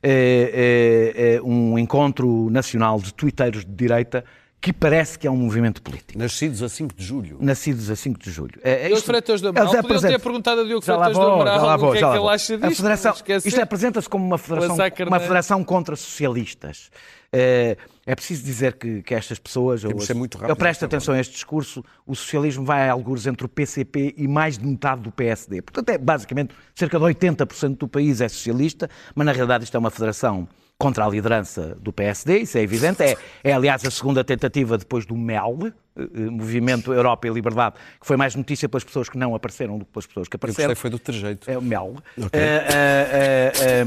[0.03, 4.25] É, é, é um encontro nacional de twitteiros de direita
[4.61, 6.19] que parece que é um movimento político.
[6.19, 7.37] Nascidos a 5 de julho.
[7.41, 8.59] Nascidos a 5 de julho.
[8.61, 11.59] É, Diogo isto- Freitas do Amaral, podiam ter perguntado a Diogo Freitas do vou, Amaral
[11.59, 12.75] já lá vou, o que é que ele acha A disto.
[12.75, 13.47] federação, não esquecer.
[13.47, 16.91] isto apresenta-se como uma federação, uma federação contra socialistas.
[17.33, 19.81] É, é preciso dizer que, que estas pessoas.
[19.81, 21.83] Temos eu, de ser muito eu rápidos presto atenção a este discurso.
[22.05, 25.61] O socialismo vai a algures entre o PCP e mais de metade do PSD.
[25.63, 29.79] Portanto, é basicamente cerca de 80% do país é socialista, mas na realidade isto é
[29.79, 30.47] uma federação
[30.81, 33.03] contra a liderança do PSD, isso é evidente.
[33.03, 35.59] É, é aliás, a segunda tentativa depois do MEL,
[35.95, 39.77] eh, eh, Movimento Europa e Liberdade, que foi mais notícia pelas pessoas que não apareceram
[39.77, 40.69] do que pelas pessoas que Eu apareceram.
[40.69, 41.51] gostei foi do trejeito.
[41.51, 41.97] É o Mel.
[42.17, 43.85] Eh, eh, eh,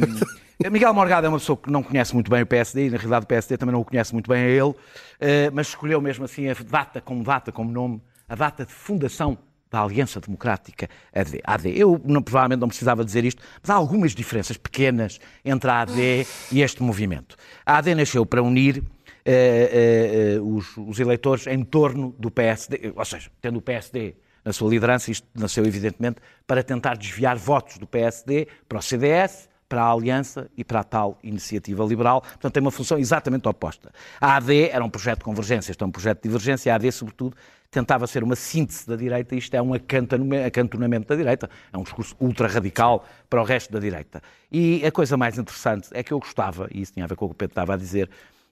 [0.64, 2.96] eh, Miguel Morgado é uma pessoa que não conhece muito bem o PSD e, na
[2.96, 4.72] realidade, o PSD também não o conhece muito bem a ele,
[5.20, 9.36] eh, mas escolheu mesmo assim a data como data, como nome, a data de fundação
[9.74, 11.72] da Aliança Democrática AD.
[11.76, 16.26] Eu não, provavelmente não precisava dizer isto, mas há algumas diferenças pequenas entre a AD
[16.52, 17.36] e este movimento.
[17.66, 18.82] A AD nasceu para unir
[19.24, 24.14] eh, eh, eh, os, os eleitores em torno do PSD, ou seja, tendo o PSD
[24.44, 29.48] na sua liderança, isto nasceu evidentemente para tentar desviar votos do PSD para o CDS,
[29.74, 32.20] para a Aliança e para a tal iniciativa liberal.
[32.20, 33.90] Portanto, tem uma função exatamente oposta.
[34.20, 36.72] A AD era um projeto de convergência, este é um projeto de divergência.
[36.72, 37.36] A AD, sobretudo,
[37.72, 39.34] tentava ser uma síntese da direita.
[39.34, 41.50] Isto é um acantoname- acantonamento da direita.
[41.72, 44.22] É um discurso ultra-radical para o resto da direita.
[44.52, 47.24] E a coisa mais interessante é que eu gostava, e isso tinha a ver com
[47.24, 48.08] o que o Pedro estava a dizer,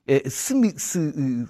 [0.09, 0.99] eh, se se,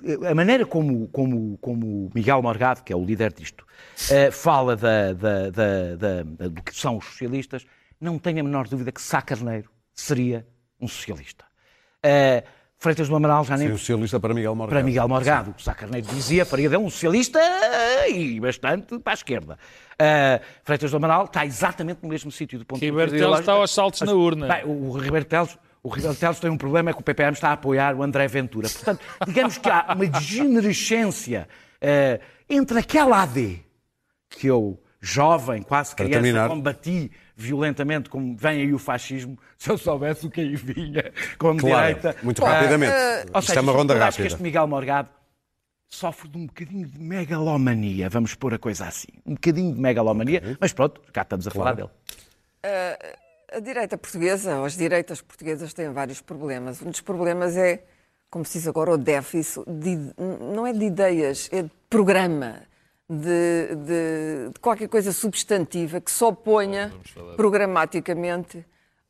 [0.04, 3.64] eh, a maneira como, como, como Miguel Morgado, que é o líder disto,
[4.10, 7.64] eh, fala da- da- da- da- do que são os socialistas,
[8.02, 10.46] não tenho a menor dúvida que Sá Carneiro seria
[10.80, 11.44] um socialista.
[12.02, 12.42] Eh,
[12.76, 14.74] Freitas do Amaral já nem Sim, um socialista para Miguel Morgado.
[14.76, 15.54] para Miguel Morgado.
[15.56, 19.56] O Sá Carneiro dizia, faria dele um socialista eh, e bastante para a esquerda.
[19.96, 23.38] Eh, Freitas do Amaral está exatamente no mesmo sítio do ponto de Ribeiro vista Teles
[23.40, 23.50] ideológico.
[23.50, 24.48] está aos saltos na urna.
[24.48, 27.50] Bem, o Ribeiro Teles, o Ribeiro Teles tem um problema, é que o PPM está
[27.50, 28.68] a apoiar o André Ventura.
[28.68, 31.48] Portanto, digamos que há uma degenerescência
[31.80, 33.60] eh, entre aquela AD
[34.28, 37.12] que eu, jovem, quase criança, combati
[37.42, 41.94] violentamente, como vem aí o fascismo, se eu soubesse o que aí vinha como Claro,
[41.94, 42.16] direita.
[42.22, 42.92] muito rapidamente.
[43.32, 44.26] ou Isto seja, é uma ronda eu acho que rápida.
[44.34, 45.08] este Miguel Morgado
[45.88, 49.08] sofre de um bocadinho de megalomania, vamos pôr a coisa assim.
[49.26, 51.90] Um bocadinho de megalomania, mas pronto, cá estamos a falar dele.
[53.54, 56.80] A direita portuguesa, ou as direitas portuguesas, têm vários problemas.
[56.80, 57.84] Um dos problemas é,
[58.30, 59.98] como se diz agora, o déficit, de,
[60.54, 62.62] não é de ideias, é de programa,
[63.08, 66.92] de, de- de qualquer coisa substantiva que se oponha
[67.36, 68.64] programaticamente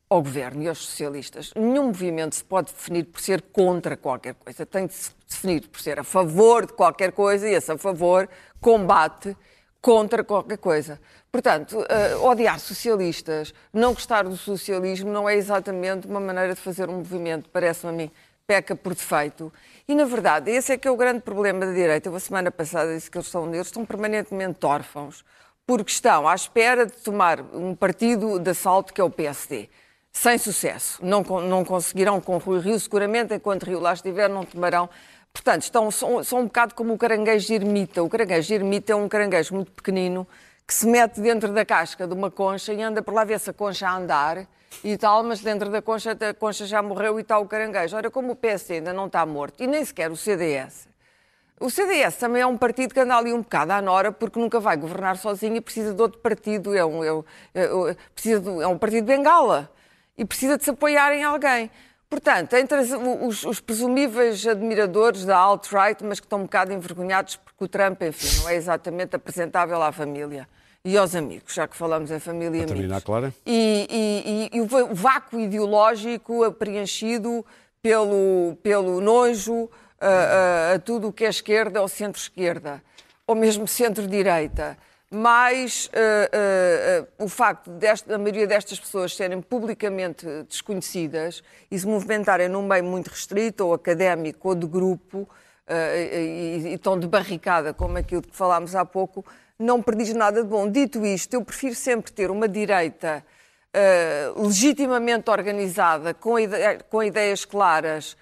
[0.09, 1.51] ao governo e aos socialistas.
[1.55, 4.65] Nenhum movimento se pode definir por ser contra qualquer coisa.
[4.65, 8.29] Tem de se definir por ser a favor de qualquer coisa e esse a favor
[8.61, 9.35] combate
[9.81, 10.99] contra qualquer coisa.
[11.31, 16.89] Portanto, eh, odiar socialistas, não gostar do socialismo, não é exatamente uma maneira de fazer
[16.89, 18.11] um movimento, parece-me a mim,
[18.47, 19.51] peca por defeito.
[19.87, 22.09] E, na verdade, esse é que é o grande problema da direita.
[22.09, 25.23] Eu, a semana passada, disse que eles estão, eles estão permanentemente órfãos,
[25.65, 29.69] porque estão à espera de tomar um partido de assalto que é o PSD.
[30.11, 31.03] Sem sucesso.
[31.03, 34.89] Não, não conseguirão com Rui Rio, seguramente, enquanto Rio lá estiver, não tomarão
[35.33, 38.03] Portanto, estão, são, são um bocado como o caranguejo ermita.
[38.03, 40.27] O caranguejo ermita é um caranguejo muito pequenino
[40.67, 43.49] que se mete dentro da casca de uma concha e anda por lá ver se
[43.49, 44.47] a concha a andar
[44.83, 47.95] e tal, mas dentro da concha a concha já morreu e está o caranguejo.
[47.95, 50.87] Ora, como o PS ainda não está morto e nem sequer o CDS.
[51.59, 54.59] O CDS também é um partido que anda ali um bocado à nora porque nunca
[54.59, 56.75] vai governar sozinho e precisa de outro partido.
[56.75, 57.07] É um, é,
[57.53, 59.71] é um- precisa de- é um partido de bengala
[60.17, 61.69] e precisa de se apoiar em alguém.
[62.17, 67.63] Portanto, entre os, os presumíveis admiradores da alt-right, mas que estão um bocado envergonhados porque
[67.63, 70.47] o Trump, enfim, não é exatamente apresentável à família
[70.85, 73.03] e aos amigos, já que falamos em família e terminar, amigos.
[73.03, 73.33] Clara.
[73.43, 77.43] E, e- e- e o vácuo ideológico preenchido
[77.81, 79.67] pelo, pelo nojo
[79.99, 82.79] a, a- a tudo o que é esquerda ou centro-esquerda,
[83.25, 84.77] ou mesmo centro-direita.
[85.15, 87.69] Mas eh, eh, eh, o facto
[88.07, 93.75] da maioria destas pessoas serem publicamente desconhecidas e se movimentarem num meio muito restrito, ou
[93.75, 95.29] académico, ou de grupo,
[95.69, 99.23] e, e tão de barricada como aquilo de que falámos há pouco,
[99.59, 100.67] não prediz nada de bom.
[100.67, 103.23] Dito isto, eu prefiro sempre ter uma direita
[104.35, 108.17] legitimamente organizada, com, ide- com ideias claras,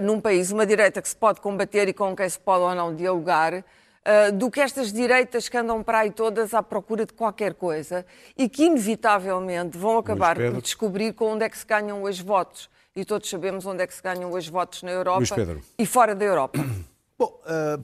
[0.00, 2.94] num país, uma direita que se pode combater e com quem se pode ou não
[2.94, 3.64] dialogar,
[4.04, 8.04] ah, do que estas direitas que andam para aí todas à procura de qualquer coisa
[8.36, 12.68] e que, inevitavelmente, vão acabar por descobrir com onde é que se ganham hoje votos.
[12.94, 15.24] E todos sabemos onde é que se ganham hoje votos na Europa
[15.78, 16.58] e fora da Europa.
[17.18, 17.78] Bom, ah,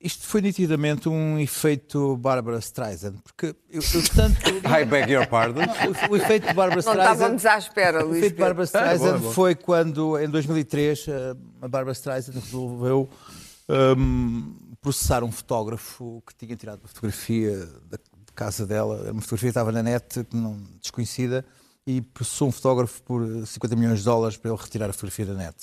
[0.00, 4.38] isto foi nitidamente um efeito Barbara Streisand, porque eu, eu tanto.
[4.66, 5.62] I beg your pardon.
[6.08, 7.12] o, o efeito de Barbara Não Streisand.
[7.12, 8.18] estávamos à espera, O Luís.
[8.18, 8.94] efeito de Barbara Pedro.
[8.94, 13.08] Streisand foi quando, em 2003, eh, a Barbara Streisand resolveu
[13.68, 14.54] hum,
[14.84, 17.98] processar um fotógrafo que tinha tirado uma fotografia da
[18.34, 21.42] casa dela, uma fotografia que estava na net, não, desconhecida,
[21.86, 25.34] e processou um fotógrafo por 50 milhões de dólares para ele retirar a fotografia da
[25.34, 25.56] net.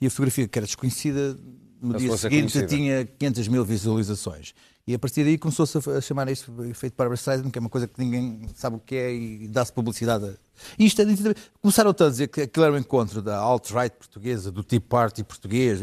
[0.00, 1.38] E a fotografia que era desconhecida,
[1.80, 2.66] no dia a ser seguinte conhecida.
[2.66, 4.52] tinha 500 mil visualizações.
[4.86, 7.68] E a partir daí começou-se a- chamar isto de efeito Barbara Streisand, que é uma
[7.68, 10.36] coisa que ninguém sabe o que é e dá-se publicidade.
[10.78, 11.04] E isto é
[11.60, 15.80] Começaram a dizer que aquilo era um encontro da alt-right portuguesa, do Tea Party português,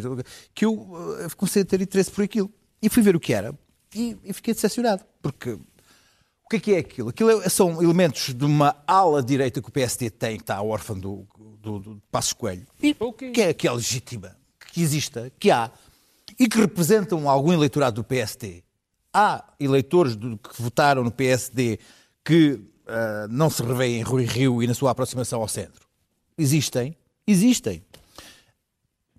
[0.53, 2.51] que eu eh, comecei a ter interesse por aquilo.
[2.83, 3.57] E fui ver o que era
[3.95, 5.03] e, e fiquei decepcionado.
[5.21, 5.59] Porque o
[6.49, 7.09] que é que é aquilo?
[7.09, 10.93] Aquilo é- são elementos de uma ala direita que o PSD tem, que está órfã
[10.93, 11.25] do,
[11.61, 13.31] do, do Passos Coelho, e Ok.
[13.31, 14.37] que, é, que é legítima,
[14.71, 15.71] que exista, que há,
[16.37, 18.63] e que representam algum eleitorado do PSD.
[19.13, 21.79] Há eleitores do- que votaram no PSD
[22.25, 25.87] que ah, não se revêem em Rui Rio e na sua aproximação ao centro.
[26.37, 27.81] Existem, existem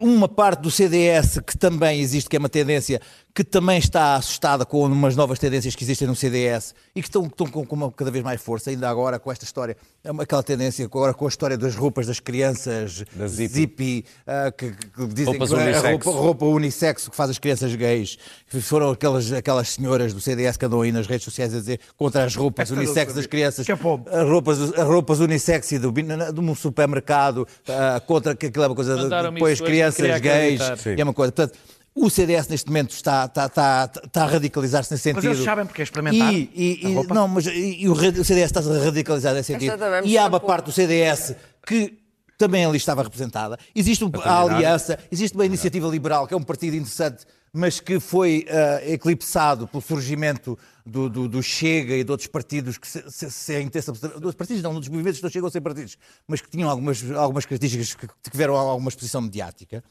[0.05, 3.01] uma parte do CDS que também existe, que é uma tendência
[3.35, 7.27] que também está assustada com umas novas tendências que existem no CDS e que estão,
[7.27, 10.43] estão com, uma cada vez mais força, ainda agora com esta história, é uma- aquela
[10.43, 13.53] tendência agora com a história das roupas das crianças, Da Zippy.
[13.53, 16.11] Zippy, ah, que, que dizem Roupas que é a unissexo.
[16.11, 18.19] roupa, roupa unissexo que faz as crianças gays.
[18.61, 22.23] Foram aquelas, aquelas senhoras do CDS que andam aí nas redes sociais a dizer contra
[22.25, 23.67] as roupas unissex das crianças.
[23.67, 23.75] Que é.
[23.75, 28.95] As roupas, as roupas unissex e do, do supermercado ah, contra que é uma coisa
[28.97, 29.67] de depois não
[29.97, 30.61] crianças gays.
[31.01, 31.33] é uma coisa.
[31.33, 31.59] Portanto,
[31.95, 35.27] o CDS neste momento está, está, está, está a radicalizar-se nesse sentido.
[35.27, 38.61] eles sabem porque é experimentar E, e- e- não, mas e, e o, CDS está
[38.61, 39.77] a radicalizar nesse sentido.
[40.05, 41.97] E há uma parte do CDS que
[42.37, 43.57] também ali estava representada.
[43.75, 47.25] Existe um- a aliança, existe uma iniciativa liberal, que é um partido interessante,
[47.57, 52.77] mas que foi ah, eclipsado pelo surgimento do, do- do Chega e de outros partidos
[52.77, 55.51] que se, se, se a intenção, dos partidos não, dos movimentos que não chegam a
[55.53, 55.97] ser partidos,
[56.27, 59.85] mas que tinham algumas, algumas características que, tiveram alguma exposição mediática.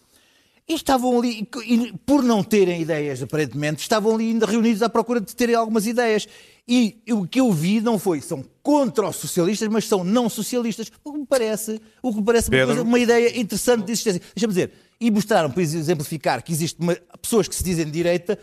[0.68, 5.20] E estavam ali, e por não terem ideias, aparentemente, estavam ali ainda reunidos à procura
[5.20, 6.26] de terem algumas ideias.
[6.66, 10.90] E o que eu vi não foi, são contra os socialistas, mas são não socialistas.
[11.04, 14.22] O que me parece, o que me parece uma, coisa- uma ideia interessante de existência.
[14.34, 14.72] Deixa-me dizer,
[15.06, 18.40] e mostraram, para exemplificar, que existe uma- pessoas que se dizem de direita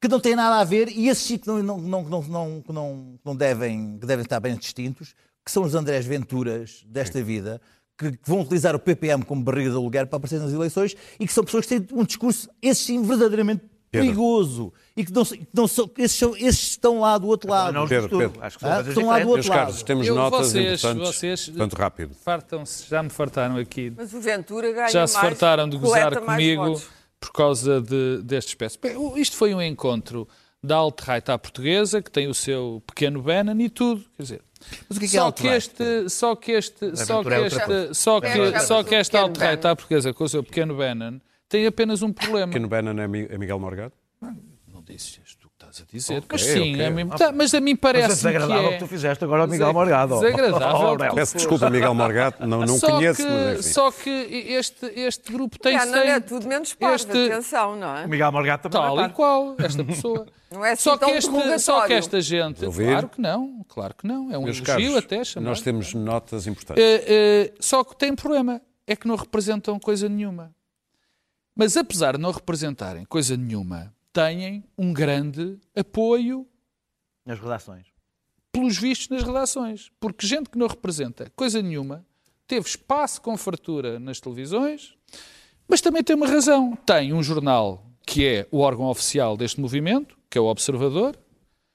[0.00, 2.62] que não têm nada a ver, e esses sim que não, não, não, não, não,
[2.62, 7.22] que não, não devem, que devem estar bem distintos, que são os Andrés Venturas desta
[7.22, 7.60] vida,
[7.98, 11.32] que vão utilizar o PPM como barriga de aluguer para aparecer nas eleições e que
[11.32, 14.06] são pessoas que têm um discurso, esse sim, verdadeiramente Pedro.
[14.08, 14.72] perigoso.
[14.96, 17.72] E que não, que não são, esses, são, esses estão lá do outro lado.
[17.72, 18.18] Não Pedro.
[18.18, 18.42] Pedro.
[18.42, 19.58] Acho que são Ah, estão lá do outro Meus lado.
[19.66, 21.08] caros, temos Eu- notas vocês- importantes.
[21.16, 22.14] vocês- Portanto, rápido.
[22.24, 23.92] Fartam-se, já me fartaram aqui.
[23.96, 26.80] Mas o Ventura ganha Já se mais, fartaram de gozar comigo
[27.20, 28.78] por causa de, deste espécie.
[29.16, 30.28] Isto foi um encontro
[30.62, 34.04] da alt-right à portuguesa, que tem o seu pequeno Bannon e tudo.
[34.16, 34.42] Quer dizer,
[34.88, 37.38] Mas o que é que é só, que este, só que este, só que é
[37.38, 41.20] outra este, só que, só que esta alt-right à portuguesa com o seu pequeno Bannon
[41.48, 42.46] tem apenas um problema.
[42.48, 43.92] Pequeno Bannon é é Miguel Morgado?
[44.20, 46.18] Não dizes tu que estás a dizer.
[46.18, 46.86] Ok, mas sim, ok.
[46.86, 48.72] a mim, tá, mas a mim Mas é parece que desagradável é.
[48.74, 50.20] que tu fizeste agora ao Miguel Morgado.
[50.20, 50.78] Desagradável.
[51.10, 51.14] Oh.
[51.14, 53.72] Peço desculpa, Miguel Morgado, não, não só conheço, que, mas enfim.
[53.72, 57.96] só que este, este grupo tem não tem- é tudo menos parvo, este- atenção, não
[57.96, 58.04] é?
[58.04, 60.26] O Miguel Morgado também Tal vai e qual, esta pessoa.
[60.50, 62.64] Não é assim só, que este, só que esta gente.
[62.64, 64.32] Claro que não, claro que não.
[64.32, 65.46] É um Meus elogio caros, até chamar.
[65.50, 66.82] nós temos notas importantes.
[66.82, 70.50] Eh, eh, só que tem um problema, é que não representam coisa nenhuma.
[71.58, 76.46] Mas apesar de não representarem coisa nenhuma, têm um grande apoio
[77.26, 77.86] Nas redações.
[78.52, 79.90] pelos vistos nas redações.
[79.98, 82.06] Porque gente que não representa coisa nenhuma
[82.46, 84.94] teve espaço com fartura nas televisões,
[85.66, 86.78] mas também tem uma razão.
[86.86, 91.18] Tem um jornal que é o órgão oficial deste movimento, que é o Observador,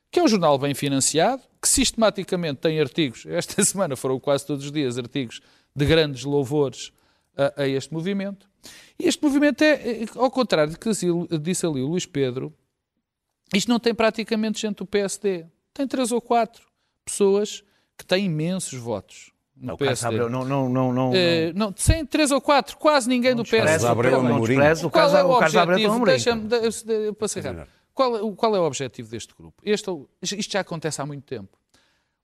[0.09, 4.63] que é um jornal bem financiado, que sistematicamente tem artigos, esta semana foram quase todos
[4.63, 5.41] os dias artigos
[5.75, 6.93] de grandes louvores
[7.35, 8.52] a, a este movimento.
[8.99, 10.89] E este movimento é, é, ao contrário do que
[11.39, 12.53] disse ali o Luís Pedro,
[13.53, 15.45] isto não tem praticamente gente do PSD.
[15.73, 16.65] Tem três ou quatro
[17.05, 17.63] pessoas
[17.97, 20.07] que têm imensos votos no Não, PSD.
[20.15, 23.85] Abreu não, não, não, não, Eh, não, tem três ou quatro, quase ninguém do PSD.
[23.85, 24.55] o Abreu não Amorim.
[24.55, 25.13] despreze o Qual Carlos
[25.55, 26.05] é o Abreu objetivo?
[26.05, 27.67] Deixa-me, para.
[27.93, 29.61] Qual, é o- qual é o objetivo deste grupo?
[29.63, 29.89] Este,
[30.21, 31.55] isto já acontece há muito tempo.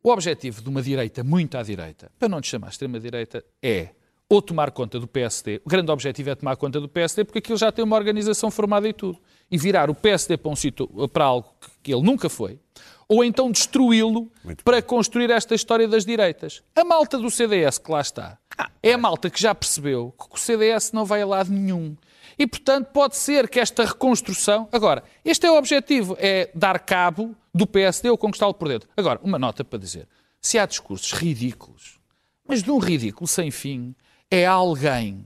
[0.02, 3.90] O objetivo de uma direita muito à direita, para não te chamar extrema-direita, é
[4.30, 5.60] ou tomar conta do PSD.
[5.66, 8.88] O grande objetivo é tomar conta do PSD, porque aquilo já tem uma organização formada
[8.88, 9.20] e tudo.
[9.52, 11.52] e virar o PSD para, um sítio, para algo
[11.82, 12.60] que, ele nunca foi,
[13.08, 14.32] ou então destruí-lo
[14.64, 16.62] para construir esta história das direitas.
[16.76, 18.38] A malta do CDS que lá está
[18.84, 21.98] é a malta que já percebeu que o CDS não vai a lado nenhum.
[22.38, 24.70] E, portanto, pode ser que esta reconstrução.
[24.72, 28.88] Agora, este é o objetivo: é dar cabo do PSD ou conquistá-lo por dentro.
[28.96, 30.08] Agora, uma nota para dizer:
[30.40, 32.00] se há discursos ridículos,
[32.48, 33.96] mas de um ridículo sem fim,
[34.32, 35.26] é alguém,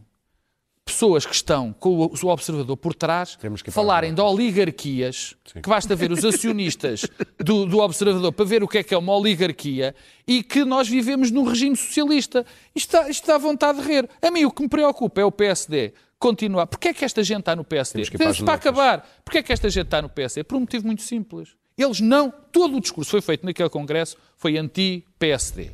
[0.86, 3.38] pessoas que estão com o o observador por trás,
[3.70, 7.06] falarem de oligarquias, que basta ver os acionistas
[7.38, 9.96] do, do observador para ver o que é que é uma oligarquia
[10.28, 12.46] e que nós vivemos num regime socialista.
[12.76, 14.10] Isto está, isto dá vontade de rir.
[14.22, 15.94] A mim o que me preocupa é o PSD
[16.24, 16.68] continuar.
[16.68, 18.06] Porquê é que esta gente está no PSD?
[18.06, 19.22] Temos para para acabar.
[19.26, 20.44] Porquê é que esta gente está no PSD?
[20.46, 21.50] Por um motivo muito simples.
[21.78, 25.72] Eles não, todo o discurso que foi feito naquele congresso foi anti-PSD.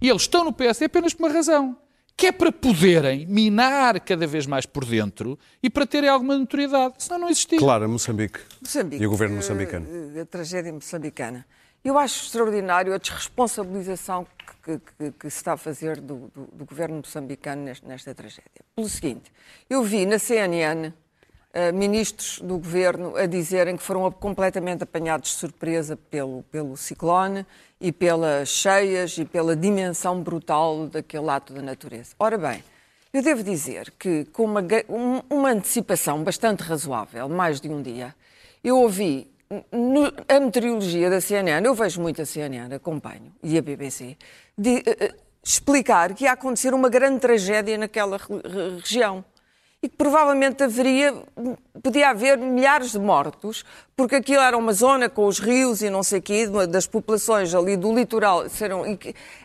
[0.00, 1.76] E eles estão no PSD apenas por uma razão,
[2.18, 6.94] que é para poderem minar cada vez mais por dentro e para terem alguma notoriedade.
[6.98, 7.58] Senão não existia.
[7.60, 8.40] Claro, Moçambique.
[8.60, 9.00] Moçambique.
[9.02, 9.86] E o governo eh, moçambicano.
[10.20, 11.46] A, tragédia moçambicana.
[11.84, 14.26] Eu acho extraordinário a desresponsabilização
[14.64, 18.62] que, que- que se está a fazer do, do- do governo moçambicano neste- nesta tragédia.
[18.74, 19.30] Pelo seguinte,
[19.70, 20.92] eu vi na CNN
[21.52, 27.46] eh, ministros do governo a dizerem que foram completamente apanhados de surpresa pelo, pelo ciclone
[27.80, 32.14] e pelas cheias e pela dimensão brutal daquele ato da natureza.
[32.18, 32.62] Ora bem,
[33.12, 38.14] eu devo dizer que, com uma, um- uma antecipação bastante razoável, mais de um dia,
[38.62, 39.26] eu ouvi
[39.72, 44.16] no- a meteorologia da CNN, eu vejo muito a CNN, acompanho, e a BBC,
[44.56, 49.24] de, eh, explicar que ia acontecer uma grande tragédia naquela re- re- região.
[49.80, 51.14] E que provavelmente haveria,
[51.80, 53.64] podia haver milhares de mortos,
[53.96, 57.54] porque aquilo era uma zona com os rios e não sei o quê, das populações
[57.54, 58.82] ali do litoral, serão,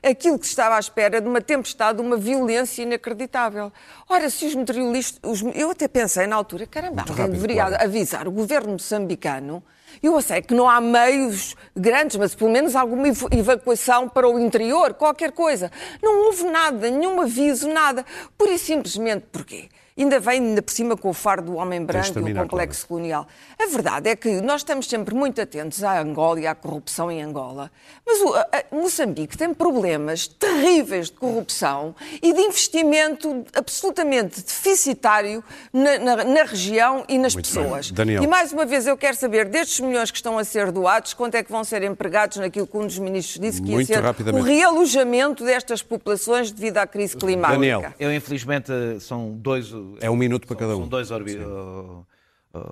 [0.02, 3.72] aquilo que se estava à espera de uma tempestade, de uma violência inacreditável.
[4.10, 7.84] Ora, se os meteorologistas, os- eu até pensei na altura, caramba, alguém rápido, deveria claro.
[7.84, 9.64] avisar o governo moçambicano.
[10.02, 14.40] Eu sei que não há meios grandes, mas pelo menos alguma ev- evacuação para o
[14.40, 15.72] interior, qualquer coisa.
[16.02, 18.04] Não houve nada, nenhum aviso, nada.
[18.36, 19.70] Pura e simplesmente porquê?
[19.98, 23.28] Ainda vem ainda por cima com o faro do homem branco e o complexo colonial.
[23.60, 27.22] A verdade é que nós estamos sempre muito atentos à Angola e à corrupção em
[27.22, 27.70] Angola.
[28.06, 35.44] Mas o, a- a- Moçambique tem problemas terríveis de corrupção e de investimento absolutamente deficitário
[35.72, 37.64] na, na- na região e nas Muito bem.
[37.64, 37.92] pessoas.
[37.92, 38.24] Daniel.
[38.24, 41.36] E mais uma vez eu quero saber, destes milhões que estão a ser doados, quanto
[41.36, 44.04] é que vão ser empregados naquilo que um dos ministros disse que ia Muito ser
[44.34, 47.54] o realojamento destas populações devido à crise climática.
[47.60, 47.94] Daniel.
[48.00, 49.72] Eu, infelizmente, são dois.
[50.02, 50.88] É um minuto para cada São um.
[50.88, 52.06] dois orbi- uh,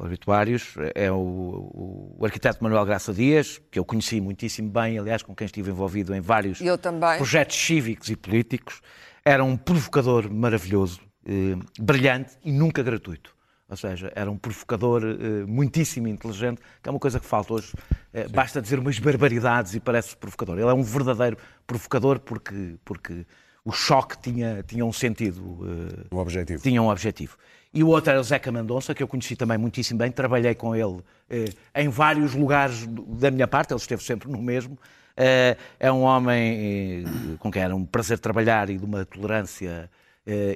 [0.03, 0.75] obituários.
[0.95, 5.35] É o, o- o arquiteto Manuel Graça Dias, que eu conheci muitíssimo bem, aliás, com
[5.35, 7.17] quem estive envolvido em vários Eu também.
[7.17, 8.81] projetos cívicos e políticos.
[9.25, 13.35] Era um provocador maravilhoso, eh, brilhante e nunca gratuito.
[13.69, 17.71] Ou seja, era um provocador eh, muitíssimo inteligente, que é uma coisa que falta hoje.
[18.13, 20.57] Eh, basta dizer umas barbaridades e parece provocador.
[20.59, 23.25] Ele é um verdadeiro provocador porque, porque
[23.63, 25.59] o choque tinha, tinha um sentido.
[26.01, 26.61] eh, O objetivo.
[26.63, 27.37] tinha um objetivo.
[27.73, 30.75] E o outro era o Zeca Mendonça, que eu conheci também muitíssimo bem, trabalhei com
[30.75, 30.99] ele
[31.29, 31.45] eh,
[31.75, 34.77] em vários lugares da minha parte, ele esteve sempre no mesmo.
[35.15, 37.03] Eh, é um homem
[37.39, 39.89] com quem era um prazer trabalhar e de uma tolerância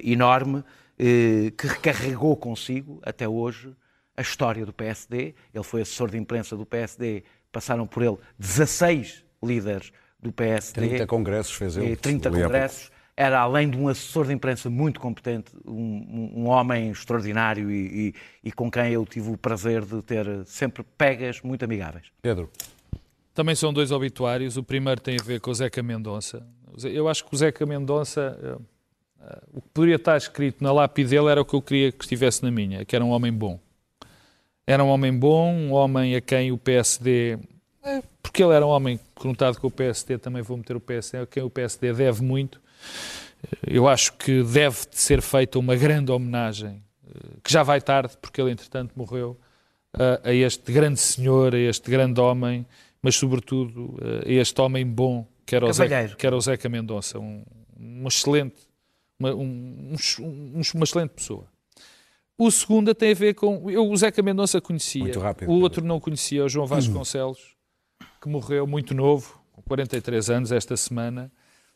[0.03, 0.63] enorme,
[0.97, 3.75] que recarregou consigo, até hoje,
[4.15, 5.33] a história do PSD.
[5.53, 9.91] Ele foi assessor de imprensa do PSD, passaram por ele 16 líderes
[10.21, 10.87] do PSD.
[10.89, 11.91] 30 congressos fez ele.
[11.91, 12.53] E 30 ali há pouco.
[12.53, 12.91] congressos.
[13.17, 18.13] Era, além de um assessor de imprensa muito competente, um, um- homem extraordinário e, e-
[18.43, 22.07] e com quem eu tive o prazer de ter sempre pegas muito amigáveis.
[22.21, 22.49] Pedro.
[23.33, 24.57] Também são dois obituários.
[24.57, 26.45] O primeiro tem a ver com o Zeca Mendonça.
[26.83, 28.57] Eu acho que o Zeca Mendonça, eh,
[29.29, 32.03] eh, o que poderia estar escrito na lápide dele era o que eu queria que
[32.03, 33.57] estivesse na minha, que era um homem bom.
[34.67, 37.37] Era um homem bom, um homem a quem o PSD,
[37.83, 41.19] eh, porque ele era um homem conotado com o PSD, também vou meter o PSD,
[41.23, 42.59] a quem o PSD deve muito.
[43.65, 48.41] Eu acho que deve ser feita uma grande homenagem, eh, que já vai tarde, porque
[48.41, 49.39] ele entretanto morreu,
[49.93, 52.65] a, a este grande senhor, a este grande homem,
[53.01, 56.67] mas sobretudo eh, a este homem bom que era o Zeca, que era o Zeca
[56.69, 57.43] Mendonça, um,
[57.79, 58.55] um excelente,
[59.19, 61.45] uma, um- um- um- uma excelente pessoa.
[62.37, 63.69] O segundo tem a ver com.
[63.69, 67.55] Eu o Zeca Mendonça conhecia, Muito rápido, o outro não conhecia, o João Vasconcelos,
[68.21, 71.31] que morreu muito novo, com 43 anos, esta semana.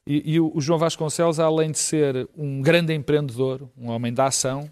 [0.06, 4.26] E, e o, o João Vasconcelos, além de ser um grande empreendedor, um homem da
[4.26, 4.70] ação,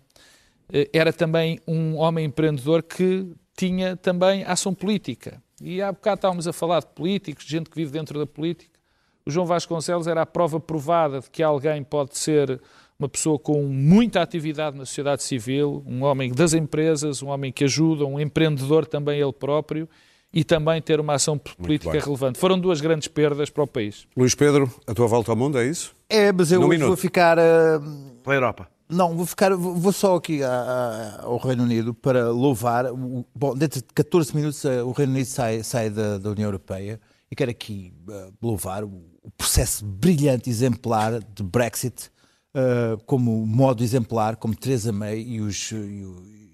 [0.72, 5.42] eh, era também um homem empreendedor que tinha também ação política.
[5.62, 8.78] E há bocado estávamos a falar de políticos, de gente que vive dentro da política.
[9.26, 12.62] O João Vasconcelos era a prova provada de que alguém pode ser
[12.98, 17.64] uma pessoa com muita atividade na sociedade civil, um homem das empresas, um homem que
[17.64, 19.88] ajuda, um empreendedor também ele próprio
[20.34, 22.38] e também ter uma ação política relevante.
[22.40, 24.06] Foram duas grandes perdas para o país.
[24.16, 25.96] Luís Pedro, a tua volta ao mundo, é isso?
[26.10, 27.40] É, mas eu vou ficar.
[27.40, 27.80] ah,
[28.24, 28.68] Pela Europa.
[28.90, 32.86] Não, vou ficar, vou só aqui a- a- ao Reino Unido para louvar.
[32.86, 36.48] o- Bom, dentro de 14 minutos eh, o Reino Unido sai, sai da, da União
[36.48, 36.98] Europeia
[37.30, 42.10] e quero aqui eh, louvar o, o processo brilhante, exemplar de Brexit,
[42.56, 45.70] eh, como modo exemplar, como Theresa May e os.
[45.72, 46.47] e o- e-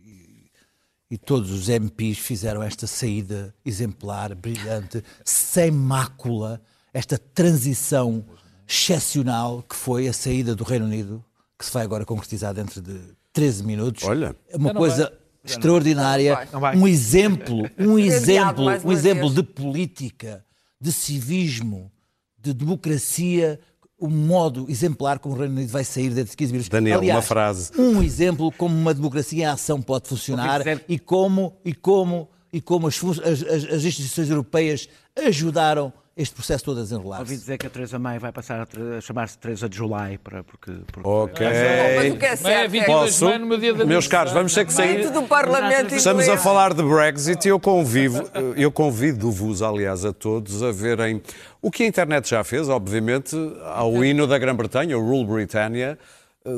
[1.14, 6.60] e todos os MPs fizeram esta saída exemplar, brilhante, sem mácula,
[6.92, 8.26] esta transição
[8.68, 11.24] excepcional que foi a saída do Reino Unido,
[11.56, 13.00] que se vai agora concretizar dentro de
[13.32, 14.04] 13 minutos.
[14.06, 14.36] Olha.
[14.50, 16.76] É uma coisa extraordinária, Não vai.
[16.76, 20.44] um exemplo, um exemplo, um exemplo de política,
[20.82, 21.92] de civismo,
[22.40, 23.60] de democracia,
[24.04, 26.70] o modo exemplar como o Reino Unido vai sair dentro de 15 minutos.
[26.70, 27.72] Daniel, Aliás, uma frase.
[27.78, 32.60] Um exemplo como uma democracia em ação pode funcionar dizer- e como e como e
[32.62, 34.88] como as, as- as- instituições europeias
[35.26, 37.20] ajudaram este processo todo a desenrolar.
[37.22, 40.44] Ouvi dizer que a Teresa May vai passar a, a chamar-se Teresa de July, para,
[40.44, 41.48] porque, porque Ok.
[41.48, 43.40] Mas o que é é certo é 22 que Posso?
[43.40, 45.10] no dia da Meus caros, vamos ter que sair.
[45.10, 50.62] do Parlamento Estamos a falar de Brexit e eu convivo, eu convido-vos, aliás, a todos
[50.62, 51.20] a verem
[51.64, 55.98] o que a internet já fez, obviamente, ao hino da Grã-Bretanha, o Rule Britannia,
[56.44, 56.50] eh,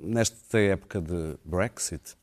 [0.00, 2.16] nesta época de Brexit.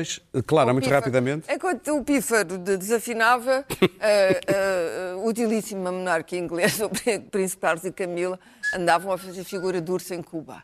[0.00, 1.00] Pois, claro, muito Pífaro.
[1.00, 1.46] rapidamente.
[1.52, 3.64] Enquanto o Pífaro de- desafinava,
[4.00, 6.90] a, a, a utilíssima monarquia inglesa, o
[7.30, 8.38] Príncipe Carlos e Camila,
[8.74, 10.62] andavam a fazer figura de urso em Cuba.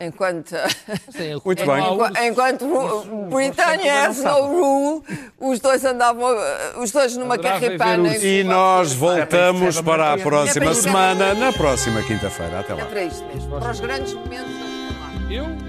[0.00, 0.52] Enquanto,
[1.44, 1.92] Muito bem.
[1.92, 5.02] enquanto, enquanto o- Britannia has no rule,
[5.38, 8.08] os dois andavam, eh, os dois numa carripana.
[8.08, 8.26] urso.
[8.26, 12.60] E nós voltamos para a próxima É semana, na próxima quinta-feira.
[12.60, 12.80] Até lá.
[12.82, 13.60] É para isto mesmo.
[13.60, 14.52] Para os grandes momentos.
[14.52, 15.32] vamos lá.
[15.32, 15.61] Eu